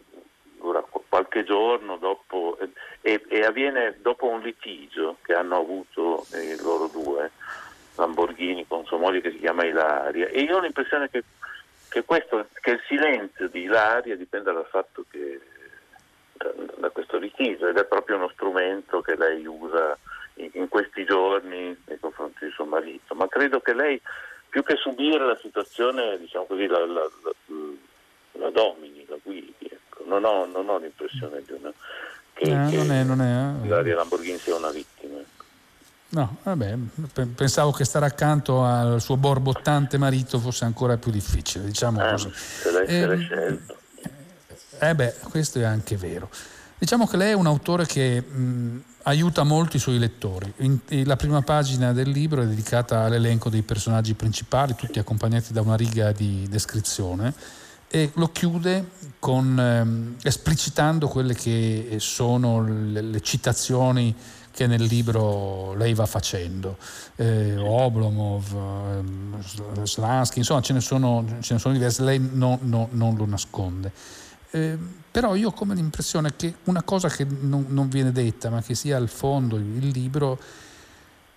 dura 0.57 0.81
qualche 1.09 1.43
giorno 1.43 1.97
dopo 1.97 2.57
e, 3.01 3.21
e, 3.27 3.43
avviene 3.43 3.97
dopo 4.01 4.27
un 4.27 4.39
litigio 4.39 5.17
che 5.23 5.33
hanno 5.33 5.57
avuto 5.57 6.25
eh, 6.31 6.55
loro 6.61 6.87
due, 6.87 7.31
Lamborghini 7.95 8.65
con 8.65 8.85
sua 8.85 8.97
moglie 8.97 9.19
che 9.19 9.31
si 9.31 9.39
chiama 9.39 9.65
Ilaria 9.65 10.27
e 10.27 10.39
io 10.39 10.55
ho 10.55 10.61
l'impressione 10.61 11.09
che 11.09 11.21
che, 11.91 12.05
questo, 12.05 12.47
che 12.61 12.71
il 12.71 12.81
silenzio 12.87 13.49
di 13.49 13.63
Ilaria 13.63 14.15
dipende 14.15 14.53
dal 14.53 14.65
fatto 14.69 15.03
che 15.11 15.41
da, 16.31 16.49
da, 16.77 16.89
questo 16.89 17.17
litigio 17.17 17.67
ed 17.67 17.77
è 17.77 17.83
proprio 17.83 18.15
uno 18.15 18.29
strumento 18.29 19.01
che 19.01 19.17
lei 19.17 19.45
usa 19.45 19.97
in, 20.35 20.49
in 20.53 20.69
questi 20.69 21.03
giorni 21.03 21.75
nei 21.85 21.99
confronti 21.99 22.45
di 22.45 22.51
suo 22.51 22.63
marito, 22.63 23.13
ma 23.13 23.27
credo 23.27 23.59
che 23.59 23.73
lei 23.73 24.01
più 24.47 24.63
che 24.63 24.77
subire 24.77 25.25
la 25.25 25.37
situazione, 25.41 26.17
diciamo 26.17 26.45
così, 26.45 26.65
la, 26.65 26.79
la, 26.85 27.09
la, 27.23 27.33
la 28.39 28.49
domini, 28.51 29.05
la 29.09 29.17
guidi. 29.21 29.53
Ecco. 29.59 30.03
Non, 30.05 30.23
ho, 30.23 30.45
non, 30.45 30.69
ho, 30.69 30.77
l'impressione 30.77 31.43
di 31.45 31.51
una, 31.51 31.73
che, 32.33 32.45
eh, 32.45 32.69
che 32.69 32.77
non 32.77 32.91
è, 32.91 33.03
non 33.03 33.21
è, 33.21 33.63
eh. 33.63 33.65
Ilaria 33.65 33.95
Lamborghini 33.95 34.37
sia 34.37 34.55
una 34.55 34.71
vittima. 34.71 35.00
No, 36.13 36.37
vabbè, 36.43 36.77
pensavo 37.35 37.71
che 37.71 37.85
stare 37.85 38.05
accanto 38.05 38.65
al 38.65 38.99
suo 38.99 39.15
borbottante 39.15 39.97
marito 39.97 40.39
fosse 40.39 40.65
ancora 40.65 40.97
più 40.97 41.09
difficile, 41.09 41.63
diciamo 41.65 42.05
eh, 42.05 42.11
così. 42.11 42.31
Se 42.33 42.81
eh, 42.81 43.17
scelto. 43.17 43.77
Eh 44.79 44.93
beh, 44.93 45.15
questo 45.29 45.59
è 45.59 45.63
anche 45.63 45.95
vero. 45.95 46.29
Diciamo 46.77 47.07
che 47.07 47.15
lei 47.15 47.31
è 47.31 47.35
un 47.35 47.45
autore 47.45 47.85
che 47.85 48.19
mh, 48.19 48.83
aiuta 49.03 49.43
molto 49.43 49.77
i 49.77 49.79
suoi 49.79 49.99
lettori. 49.99 50.51
In, 50.57 50.79
la 51.05 51.15
prima 51.15 51.41
pagina 51.43 51.93
del 51.93 52.09
libro 52.09 52.41
è 52.41 52.45
dedicata 52.45 53.03
all'elenco 53.03 53.49
dei 53.49 53.61
personaggi 53.61 54.13
principali, 54.13 54.75
tutti 54.75 54.99
accompagnati 54.99 55.53
da 55.53 55.61
una 55.61 55.75
riga 55.75 56.11
di 56.11 56.45
descrizione, 56.49 57.33
e 57.87 58.11
lo 58.15 58.31
chiude 58.31 58.89
con, 59.19 59.57
ehm, 59.57 60.15
esplicitando 60.23 61.07
quelle 61.07 61.35
che 61.35 61.95
sono 61.99 62.63
le, 62.63 63.01
le 63.01 63.21
citazioni 63.21 64.13
che 64.51 64.67
nel 64.67 64.83
libro 64.83 65.73
lei 65.73 65.93
va 65.93 66.05
facendo. 66.05 66.77
Eh, 67.15 67.57
Oblomov, 67.57 69.01
eh, 69.79 69.85
Slansky, 69.85 70.39
insomma 70.39 70.61
ce 70.61 70.73
ne 70.73 70.81
sono, 70.81 71.25
ce 71.39 71.53
ne 71.53 71.59
sono 71.59 71.73
diverse, 71.73 72.03
lei 72.03 72.19
no, 72.19 72.59
no, 72.61 72.89
non 72.91 73.15
lo 73.15 73.25
nasconde. 73.25 73.91
Eh, 74.51 74.77
però 75.09 75.35
io 75.35 75.49
ho 75.49 75.51
come 75.51 75.75
l'impressione 75.75 76.35
che 76.35 76.55
una 76.65 76.83
cosa 76.83 77.09
che 77.09 77.25
non, 77.25 77.65
non, 77.69 77.89
viene 77.89 78.11
detta, 78.11 78.49
ma 78.49 78.61
che 78.61 78.75
sia 78.75 78.97
al 78.97 79.09
fondo 79.09 79.55
il 79.55 79.87
libro, 79.87 80.39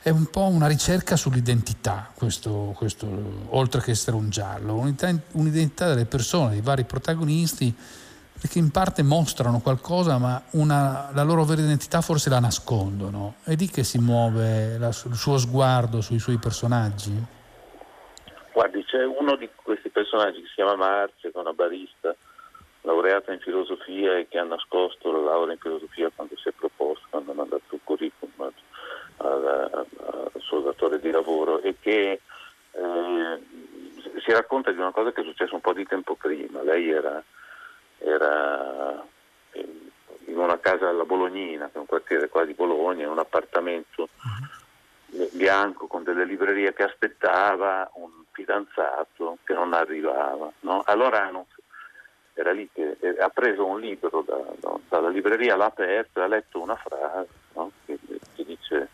è 0.01 0.11
un 0.11 0.27
po' 0.27 0.45
una 0.45 0.67
ricerca 0.67 1.17
sull'identità, 1.17 2.11
questo, 2.15 2.75
questo, 2.77 3.09
oltre 3.51 3.81
che 3.81 3.93
essere 3.93 4.17
un 4.17 4.29
giallo, 4.31 4.75
un'identità 4.75 5.89
delle 5.89 6.05
persone, 6.05 6.51
dei 6.51 6.61
vari 6.61 6.85
protagonisti 6.85 7.75
perché 8.41 8.59
in 8.59 8.71
parte 8.71 9.03
mostrano 9.03 9.61
qualcosa 9.61 10.19
ma 10.19 10.43
una, 10.53 11.11
la 11.15 11.23
loro 11.23 11.45
vera 11.45 11.63
identità 11.63 12.01
forse 12.01 12.31
la 12.31 12.41
nascondono. 12.41 13.37
È 13.45 13.55
lì 13.55 13.69
che 13.69 13.85
si 13.85 13.99
muove 13.99 14.77
la, 14.79 14.89
il 14.89 15.15
suo 15.15 15.39
sguardo 15.39 16.01
sui 16.01 16.19
suoi 16.19 16.39
personaggi? 16.39 17.13
Guardi, 18.53 18.85
c'è 18.85 19.05
uno 19.05 19.37
di 19.37 19.49
questi 19.55 19.89
personaggi 19.89 20.41
che 20.41 20.47
si 20.49 20.55
chiama 20.55 20.77
Marzia, 20.77 21.31
che 21.31 21.37
è 21.37 21.41
una 21.41 21.53
barista 21.53 22.15
laureata 22.83 23.33
in 23.33 23.41
filosofia 23.41 24.17
e 24.17 24.29
che 24.29 24.39
ha 24.39 24.45
nascosto 24.45 25.11
la 25.11 25.19
laurea 25.19 25.55
in 25.55 25.59
filosofia 25.59 26.11
quando 26.15 26.37
si 26.37 26.49
è 26.49 26.53
proposto, 26.53 27.07
quando 27.11 27.33
ha 27.33 27.35
mandato 27.35 27.75
il 27.75 27.81
curriculum 27.83 28.53
al 29.17 29.87
suo 30.39 30.61
datore 30.61 31.01
di 31.01 31.11
lavoro 31.11 31.61
e 31.63 31.77
che 31.81 32.21
eh, 32.73 33.43
si 34.25 34.33
racconta 34.33 34.71
di 34.71 34.79
una 34.79 34.93
cosa 34.93 35.13
che 35.13 35.23
è 35.23 35.25
successa 35.25 35.55
un 35.55 35.61
po' 35.61 35.73
di 35.73 35.87
tempo 35.87 36.15
prima. 36.15 36.63
Lei 36.63 36.91
era 36.91 37.23
era 38.05 39.05
in 40.27 40.39
una 40.39 40.59
casa 40.59 40.89
alla 40.89 41.05
Bolognina, 41.05 41.67
che 41.67 41.75
è 41.75 41.79
un 41.79 41.87
quartiere 41.87 42.29
qua 42.29 42.45
di 42.45 42.55
Bologna, 42.55 43.05
in 43.05 43.11
un 43.11 43.19
appartamento 43.19 44.09
bianco 45.33 45.87
con 45.87 46.03
delle 46.03 46.25
librerie 46.25 46.73
che 46.73 46.83
aspettava 46.83 47.89
un 47.95 48.11
fidanzato 48.33 49.39
che 49.45 49.55
non 49.55 49.73
arrivava. 49.73 50.51
No? 50.61 50.83
Allora 50.87 51.31
non, 51.31 51.45
era 52.35 52.53
lì 52.53 52.69
che 52.73 52.97
ha 53.19 53.29
preso 53.29 53.65
un 53.65 53.81
libro 53.81 54.23
da, 54.27 54.37
da, 54.59 54.79
dalla 54.89 55.09
libreria, 55.09 55.57
l'ha 55.57 55.67
aperto 55.67 56.21
e 56.21 56.23
ha 56.23 56.27
letto 56.27 56.61
una 56.61 56.77
frase 56.77 57.29
no? 57.53 57.71
che, 57.87 57.99
che, 58.35 58.45
dice 58.45 58.89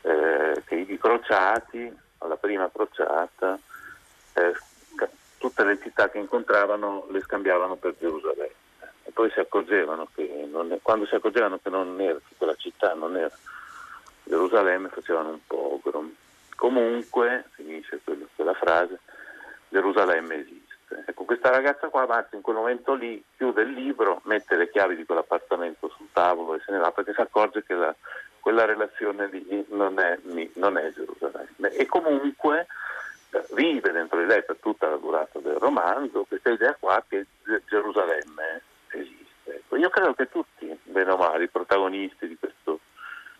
eh, 0.00 0.62
che 0.64 0.74
i 0.74 0.98
crociati, 0.98 1.94
alla 2.18 2.36
prima 2.36 2.70
crociata, 2.72 3.58
eh, 4.34 4.54
tutte 5.54 5.64
le 5.64 5.72
entità 5.72 6.10
che 6.10 6.18
incontravano 6.18 7.06
le 7.10 7.20
scambiavano 7.20 7.76
per 7.76 7.94
Gerusalemme. 7.96 8.62
E 9.04 9.12
poi 9.12 9.30
si 9.30 9.38
accorgevano 9.38 10.08
che 10.12 10.48
non, 10.50 10.76
quando 10.82 11.06
si 11.06 11.14
accorgevano 11.14 11.60
che, 11.62 11.70
non 11.70 12.00
era, 12.00 12.18
che 12.26 12.34
quella 12.36 12.56
città 12.56 12.94
non 12.94 13.16
era 13.16 13.30
Gerusalemme 14.24 14.88
facevano 14.88 15.28
un 15.30 15.38
pogrom. 15.46 16.12
Comunque, 16.56 17.44
finisce 17.52 18.00
quella 18.34 18.54
frase, 18.54 18.98
Gerusalemme 19.68 20.40
esiste. 20.40 21.04
Ecco, 21.06 21.24
questa 21.24 21.50
ragazza 21.50 21.88
qua, 21.88 22.06
Marta, 22.06 22.34
in 22.34 22.42
quel 22.42 22.56
momento 22.56 22.94
lì 22.94 23.22
chiude 23.36 23.62
il 23.62 23.72
libro, 23.72 24.22
mette 24.24 24.56
le 24.56 24.70
chiavi 24.70 24.96
di 24.96 25.04
quell'appartamento 25.04 25.88
sul 25.96 26.08
tavolo 26.12 26.54
e 26.54 26.62
se 26.64 26.72
ne 26.72 26.78
va 26.78 26.90
perché 26.90 27.12
si 27.14 27.20
accorge 27.20 27.64
che 27.64 27.74
la, 27.74 27.94
quella 28.40 28.64
relazione 28.64 29.28
lì 29.28 29.66
non 29.68 29.98
è, 30.00 30.18
non 30.54 30.78
è 30.78 30.92
Gerusalemme. 30.92 31.70
E 31.70 31.86
comunque 31.86 32.66
vive 33.54 33.92
dentro 33.92 34.18
di 34.18 34.26
lei 34.26 34.42
per 34.44 34.56
tutta 34.60 34.88
la 34.88 34.96
durata 34.96 35.38
del 35.38 35.56
romanzo 35.56 36.24
questa 36.24 36.50
idea 36.50 36.76
qua 36.78 37.02
che 37.06 37.26
Gerusalemme 37.66 38.62
esiste. 38.90 39.56
Ecco, 39.56 39.76
io 39.76 39.88
credo 39.90 40.14
che 40.14 40.28
tutti, 40.28 40.78
bene 40.84 41.10
o 41.10 41.16
male, 41.16 41.44
i 41.44 41.48
protagonisti 41.48 42.28
di 42.28 42.36
questo, 42.38 42.80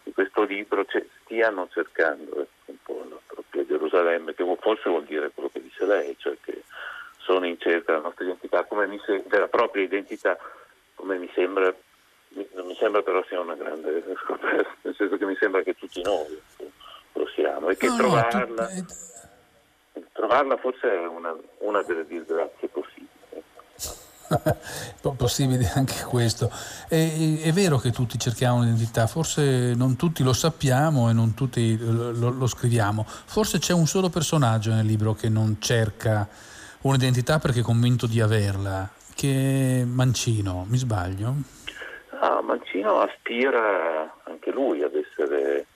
di 0.03 0.13
questo 0.13 0.43
libro 0.43 0.85
cioè, 0.87 1.05
stiano 1.23 1.69
cercando 1.71 2.43
ecco, 2.43 2.47
un 2.67 2.77
po' 2.83 3.07
la 3.09 3.19
propria 3.27 3.67
Gerusalemme, 3.67 4.35
che 4.35 4.57
forse 4.61 4.89
vuol 4.89 5.05
dire 5.05 5.31
quello 5.33 5.51
che 5.53 5.63
dice 5.63 5.85
lei, 5.85 6.17
cioè 6.19 6.37
che 6.41 6.63
sono 7.19 7.47
in 7.47 7.59
cerca 7.59 7.93
della 7.93 8.05
nostra 8.05 8.25
identità, 8.25 8.67
se, 9.05 9.23
della 9.27 9.49
propria 9.49 9.85
identità, 9.85 10.39
come 10.95 11.17
mi 11.17 11.31
sembra, 11.35 11.75
non 12.29 12.67
mi 12.67 12.77
sembra 12.77 13.03
però 13.03 13.25
sia 13.29 13.41
una 13.41 13.55
grande 13.55 14.03
scoperta, 14.23 14.75
nel 14.83 14.95
senso 14.95 15.17
che 15.17 15.25
mi 15.25 15.37
sembra 15.37 15.63
che 15.63 15.75
tutti 15.75 16.03
noi 16.03 16.41
lo 17.13 17.27
siamo 17.29 17.69
e 17.69 17.77
che 17.77 17.89
no, 17.89 17.97
trovarla... 17.97 18.69
No, 18.69 18.85
tu 18.87 19.14
trovarla 20.25 20.57
forse 20.57 20.91
è 20.91 21.07
una, 21.07 21.37
una 21.59 21.83
delle 21.83 22.07
disgrazie 22.07 22.69
possibili. 22.69 23.09
possibile 25.17 25.71
anche 25.75 26.03
questo. 26.05 26.51
È, 26.89 26.95
è, 27.43 27.53
vero 27.53 27.77
che 27.77 27.91
tutti 27.91 28.19
cerchiamo 28.19 28.57
un'identità, 28.57 29.07
forse 29.07 29.75
non 29.77 29.97
tutti 29.97 30.23
lo 30.23 30.33
sappiamo 30.33 31.11
e 31.11 31.13
non 31.13 31.35
tutti 31.35 31.77
lo, 31.79 32.31
lo, 32.31 32.47
scriviamo. 32.47 33.05
Forse 33.07 33.59
c'è 33.59 33.75
un 33.75 33.87
solo 33.87 34.09
personaggio 34.09 34.73
nel 34.73 34.87
libro 34.87 35.13
che 35.13 35.29
non 35.29 35.59
cerca 35.61 36.27
un'identità 36.83 37.39
perché 37.39 37.61
è 37.61 37.63
convinto 37.63 38.07
di 38.07 38.21
averla, 38.21 38.89
che 39.15 39.83
è 39.83 39.85
Mancino, 39.85 40.65
mi 40.69 40.79
sbaglio? 40.79 41.35
Ah, 42.21 42.41
Mancino 42.41 43.01
aspira 43.01 44.21
anche 44.25 44.51
lui 44.51 44.83
ad 44.83 44.95
essere... 44.95 45.67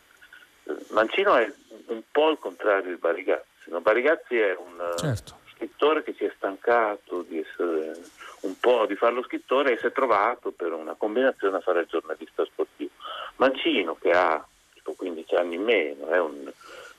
Mancino 0.90 1.34
è 1.36 1.50
un 1.88 2.02
po' 2.10 2.30
il 2.30 2.38
contrario 2.38 2.90
di 2.90 2.96
Barigatti 2.96 3.46
No, 3.70 3.80
Barigazzi 3.80 4.36
è 4.36 4.56
un 4.56 4.94
certo. 4.96 5.38
scrittore 5.54 6.02
che 6.02 6.14
si 6.16 6.24
è 6.24 6.32
stancato 6.36 7.22
di 7.22 7.38
essere 7.38 7.96
un 8.40 8.58
po' 8.58 8.86
di 8.86 8.94
fare 8.94 9.14
lo 9.14 9.22
scrittore 9.22 9.72
e 9.72 9.78
si 9.78 9.86
è 9.86 9.92
trovato 9.92 10.52
per 10.52 10.72
una 10.72 10.94
combinazione 10.94 11.56
a 11.56 11.60
fare 11.60 11.80
il 11.80 11.86
giornalista 11.86 12.44
sportivo. 12.44 12.90
Mancino, 13.36 13.96
che 14.00 14.10
ha 14.10 14.44
tipo 14.72 14.92
15 14.92 15.34
anni 15.34 15.56
in 15.56 15.62
meno, 15.62 16.08
è 16.08 16.20
un 16.20 16.50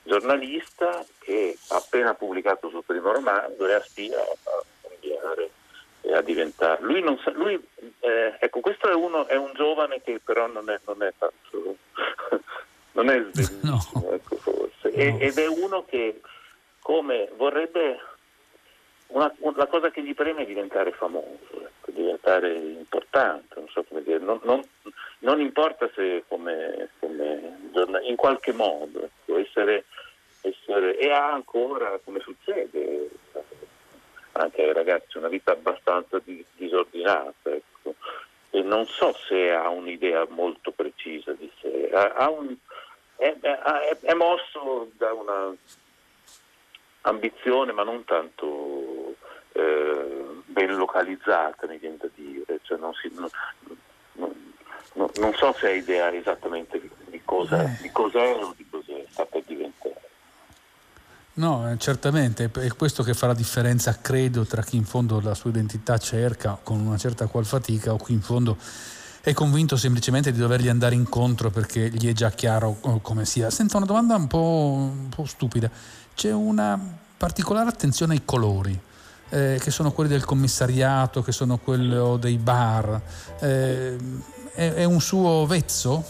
giornalista 0.02 1.04
che 1.18 1.56
ha 1.68 1.76
appena 1.76 2.14
pubblicato 2.14 2.66
il 2.66 2.72
suo 2.72 2.82
primo 2.82 3.12
romanzo 3.12 3.66
e 3.66 3.72
aspira 3.72 4.20
a 4.20 4.62
cambiare 4.82 5.50
e 6.02 6.14
a 6.14 6.20
diventare. 6.20 6.82
Lui 6.82 7.02
non 7.02 7.18
sa, 7.18 7.30
lui, 7.32 7.54
eh, 8.00 8.36
ecco, 8.38 8.60
questo 8.60 8.90
è, 8.90 8.94
uno, 8.94 9.26
è 9.26 9.36
un 9.36 9.52
giovane 9.54 10.02
che 10.02 10.20
però 10.22 10.46
non 10.46 10.68
è, 10.70 10.78
non 10.86 11.02
è 11.02 11.12
tanto, 11.18 11.76
non 12.92 13.08
è 13.08 13.18
no. 13.62 13.78
ecco, 14.12 14.36
forse, 14.36 14.90
no. 14.90 15.18
ed 15.18 15.38
è 15.38 15.46
uno 15.46 15.84
che 15.84 16.20
come 16.90 17.28
vorrebbe 17.36 18.00
una, 19.08 19.32
la 19.54 19.66
cosa 19.68 19.92
che 19.92 20.02
gli 20.02 20.12
preme 20.12 20.42
è 20.42 20.46
diventare 20.46 20.90
famoso, 20.90 21.38
ecco, 21.52 21.92
diventare 21.92 22.52
importante, 22.52 23.54
non 23.54 23.68
so 23.68 23.84
come 23.84 24.02
dire, 24.02 24.18
non, 24.18 24.40
non, 24.42 24.60
non 25.20 25.40
importa 25.40 25.88
se 25.94 26.24
come, 26.26 26.88
come, 26.98 27.58
in 28.02 28.16
qualche 28.16 28.52
modo, 28.52 29.04
ecco, 29.04 29.38
essere, 29.38 29.84
essere, 30.40 30.98
e 30.98 31.12
ha 31.12 31.30
ancora, 31.30 31.96
come 32.02 32.18
succede 32.18 33.08
anche 34.32 34.62
ai 34.62 34.72
ragazzi, 34.72 35.16
una 35.16 35.28
vita 35.28 35.52
abbastanza 35.52 36.20
disordinata, 36.56 37.50
ecco, 37.50 37.94
e 38.50 38.62
non 38.62 38.84
so 38.86 39.14
se 39.28 39.52
ha 39.52 39.68
un'idea 39.68 40.26
molto 40.30 40.72
precisa 40.72 41.34
di 41.34 41.48
sé, 41.60 41.88
ha, 41.92 42.14
ha 42.14 42.30
un, 42.30 42.52
è, 43.14 43.32
è, 43.38 43.96
è 44.00 44.14
mosso 44.14 44.90
da 44.96 45.12
una 45.12 45.54
ambizione 47.02 47.72
ma 47.72 47.82
non 47.82 48.04
tanto 48.04 49.16
eh, 49.52 50.42
ben 50.46 50.76
localizzata 50.76 51.66
mi 51.66 51.78
viene 51.78 51.96
da 51.98 52.08
dire, 52.14 52.60
cioè 52.62 52.78
non, 52.78 52.92
si, 52.94 53.10
non, 53.14 53.28
non, 54.92 55.08
non, 55.16 55.34
so 55.34 55.54
se 55.58 55.68
hai 55.68 55.78
idea 55.78 56.12
esattamente 56.12 56.80
di, 56.80 57.20
cosa, 57.24 57.64
eh. 57.64 57.78
di 57.82 57.90
cos'è 57.90 58.34
o 58.42 58.52
di 58.56 58.66
cosa 58.68 58.92
sta 59.10 59.24
per 59.24 59.42
diventare. 59.46 59.98
No, 61.34 61.70
eh, 61.70 61.78
certamente, 61.78 62.50
è 62.52 62.74
questo 62.74 63.02
che 63.02 63.14
fa 63.14 63.28
la 63.28 63.34
differenza, 63.34 63.98
credo, 64.00 64.44
tra 64.44 64.62
chi 64.62 64.76
in 64.76 64.84
fondo 64.84 65.20
la 65.20 65.34
sua 65.34 65.50
identità 65.50 65.96
cerca 65.96 66.58
con 66.62 66.80
una 66.80 66.98
certa 66.98 67.26
qual 67.26 67.46
fatica 67.46 67.92
o 67.92 67.96
chi 67.96 68.12
in 68.12 68.20
fondo 68.20 68.56
è 69.22 69.34
convinto 69.34 69.76
semplicemente 69.76 70.32
di 70.32 70.38
dovergli 70.38 70.68
andare 70.68 70.94
incontro 70.94 71.50
perché 71.50 71.90
gli 71.90 72.08
è 72.08 72.12
già 72.12 72.30
chiaro 72.30 72.76
oh, 72.80 73.00
come 73.00 73.24
sia. 73.26 73.50
Sento 73.50 73.76
una 73.76 73.86
domanda 73.86 74.16
un 74.16 74.26
po', 74.26 74.38
un 74.38 75.08
po 75.14 75.24
stupida 75.26 75.70
c'è 76.14 76.32
una 76.32 76.78
particolare 77.16 77.68
attenzione 77.68 78.14
ai 78.14 78.22
colori. 78.24 78.78
Eh, 79.32 79.60
che 79.62 79.70
sono 79.70 79.92
quelli 79.92 80.10
del 80.10 80.24
commissariato, 80.24 81.22
che 81.22 81.32
sono 81.32 81.58
quelli 81.58 82.18
dei 82.18 82.36
bar. 82.36 83.00
Eh, 83.40 83.96
è, 84.52 84.72
è, 84.72 84.84
un 84.84 85.00
suo 85.00 85.46
vezzo? 85.46 86.04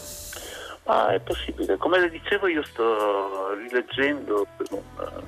Ah, 0.85 1.13
è 1.13 1.19
possibile. 1.19 1.77
Come 1.77 1.99
le 1.99 2.09
dicevo, 2.09 2.47
io 2.47 2.63
sto 2.63 3.53
rileggendo 3.53 4.47
per 4.57 4.67
una 4.71 5.21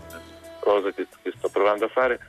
cosa 0.60 0.92
che, 0.92 1.08
che 1.22 1.34
sto 1.38 1.50
provando 1.50 1.86
a 1.86 1.90
fare 1.90 2.20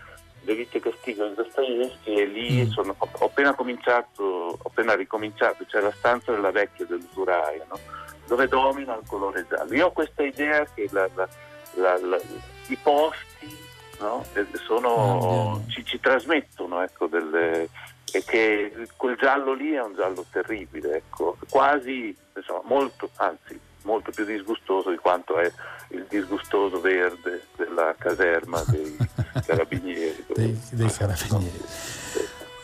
Le 0.44 0.54
vite 0.54 0.80
castigo 0.80 1.26
di 1.26 1.34
Dostoevsky 1.34 2.14
e 2.14 2.24
lì 2.26 2.64
mm. 2.64 2.70
sono, 2.70 2.94
ho, 2.98 3.24
appena 3.24 3.54
cominciato, 3.54 4.22
ho 4.22 4.68
appena 4.68 4.94
ricominciato, 4.94 5.64
c'è 5.64 5.80
la 5.80 5.92
stanza 5.92 6.32
della 6.32 6.50
vecchia 6.50 6.84
dell'usuraia, 6.84 7.64
no? 7.68 7.78
dove 8.26 8.48
domina 8.48 8.94
il 8.94 9.06
colore 9.06 9.46
giallo. 9.48 9.74
Io 9.74 9.86
ho 9.86 9.92
questa 9.92 10.22
idea 10.22 10.66
che 10.74 10.88
la, 10.92 11.08
la 11.14 11.28
la, 11.76 12.20
i 12.68 12.76
posti 12.76 13.56
no? 14.00 14.24
sono, 14.66 15.54
ah, 15.54 15.70
ci, 15.70 15.84
ci, 15.84 16.00
trasmettono 16.00 16.82
ecco, 16.82 17.06
delle, 17.06 17.68
e 18.12 18.24
che 18.24 18.88
quel 18.96 19.16
giallo 19.16 19.52
lì 19.52 19.72
è 19.72 19.82
un 19.82 19.94
giallo 19.94 20.24
terribile, 20.30 20.96
ecco, 20.96 21.36
quasi, 21.48 22.16
insomma, 22.34 22.60
molto, 22.64 23.10
anzi, 23.16 23.58
molto 23.84 24.10
più 24.10 24.24
disgustoso 24.24 24.90
di 24.90 24.96
quanto 24.96 25.38
è 25.38 25.50
il 25.88 26.06
disgustoso 26.08 26.80
verde 26.80 27.46
della 27.56 27.94
caserma 27.96 28.62
dei 28.66 28.96
carabinieri. 29.46 30.24
dei, 30.34 30.60
dei 30.70 30.90
carabinieri. 30.90 31.58
No? 31.58 32.02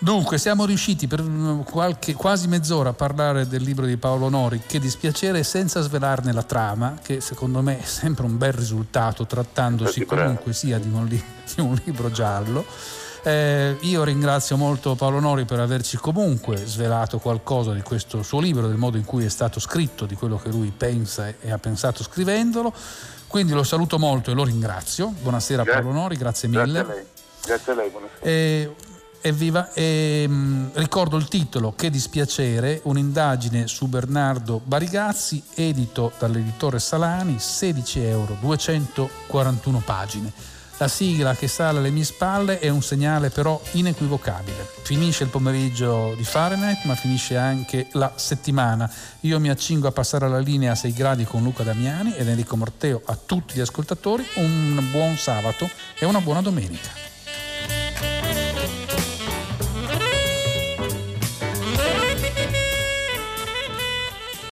Dunque, 0.02 0.38
siamo 0.38 0.64
riusciti 0.64 1.06
per 1.06 1.22
qualche, 1.64 2.14
quasi 2.14 2.48
mezz'ora 2.48 2.88
a 2.88 2.92
parlare 2.94 3.46
del 3.46 3.62
libro 3.62 3.85
di 3.85 3.98
Paolo 3.98 4.30
Nori, 4.30 4.62
che 4.66 4.78
dispiacere 4.78 5.42
senza 5.42 5.83
svelarne 5.83 6.33
la 6.33 6.42
trama, 6.42 6.96
che 7.02 7.20
secondo 7.20 7.61
me 7.61 7.80
è 7.80 7.85
sempre 7.85 8.24
un 8.24 8.38
bel 8.38 8.54
risultato, 8.54 9.26
trattandosi 9.26 10.06
comunque 10.06 10.54
sia 10.54 10.78
di 10.78 10.88
un, 10.88 11.04
li, 11.04 11.22
di 11.54 11.61
un 11.61 11.78
libro 11.85 12.11
giallo. 12.11 12.64
Eh, 13.22 13.76
io 13.80 14.02
ringrazio 14.04 14.56
molto 14.56 14.94
Paolo 14.94 15.20
Nori 15.20 15.44
per 15.44 15.61
averci 15.61 15.98
comunque 15.98 16.56
svelato 16.56 17.18
qualcosa 17.18 17.72
di 17.72 17.83
questo 17.83 18.22
suo 18.22 18.40
libro, 18.40 18.66
del 18.66 18.76
modo 18.76 18.96
in 18.96 19.04
cui 19.04 19.24
è 19.24 19.28
stato 19.28 19.61
scritto, 19.61 20.06
di 20.06 20.14
quello 20.14 20.38
che 20.38 20.48
lui 20.48 20.72
pensa 20.74 21.28
e 21.28 21.50
ha 21.50 21.59
pensato 21.59 22.02
scrivendolo. 22.02 22.72
Quindi 23.26 23.52
lo 23.52 23.62
saluto 23.62 23.98
molto 23.98 24.30
e 24.30 24.35
lo 24.35 24.44
ringrazio. 24.44 25.12
Buonasera 25.20 25.62
grazie. 25.62 25.83
Paolo 25.83 25.96
Nori, 25.96 26.16
grazie 26.16 26.48
mille. 26.48 26.72
Grazie 26.72 26.92
a 26.92 26.94
lei, 26.94 27.06
grazie 27.44 27.72
a 27.72 27.74
lei 27.74 27.90
buonasera. 27.90 28.20
Eh, 28.22 28.74
Evviva, 29.22 29.70
e, 29.74 30.24
mh, 30.26 30.33
mm, 30.33 30.66
ricordo 30.74 31.18
il 31.18 31.28
titolo 31.28 31.74
Che 31.74 31.90
dispiacere, 31.90 32.80
un'indagine 32.85 33.66
su 33.66 33.87
Bernardo 33.87 34.62
Barigazzi, 34.64 35.42
edito 35.54 36.12
dall'editore 36.18 36.78
Salani, 36.78 37.38
16 37.38 38.00
euro, 38.02 38.38
241 38.40 39.83
pagine. 39.85 40.33
La 40.80 40.88
sigla 40.88 41.34
che 41.34 41.46
sale 41.46 41.76
alle 41.76 41.90
mie 41.90 42.04
spalle 42.04 42.58
è 42.58 42.70
un 42.70 42.80
segnale 42.80 43.28
però 43.28 43.60
inequivocabile. 43.72 44.66
Finisce 44.80 45.24
il 45.24 45.28
pomeriggio 45.28 46.14
di 46.16 46.24
Fahrenheit, 46.24 46.84
ma 46.84 46.94
finisce 46.94 47.36
anche 47.36 47.88
la 47.92 48.10
settimana. 48.14 48.90
Io 49.20 49.38
mi 49.40 49.50
accingo 49.50 49.88
a 49.88 49.92
passare 49.92 50.24
alla 50.24 50.38
linea 50.38 50.72
a 50.72 50.74
6 50.76 50.94
gradi 50.94 51.24
con 51.26 51.42
Luca 51.42 51.64
Damiani 51.64 52.14
ed 52.14 52.28
Enrico 52.28 52.56
Morteo 52.56 53.02
a 53.04 53.14
tutti 53.14 53.56
gli 53.56 53.60
ascoltatori 53.60 54.26
un 54.36 54.82
buon 54.90 55.18
sabato 55.18 55.68
e 55.98 56.06
una 56.06 56.22
buona 56.22 56.40
domenica. 56.40 57.10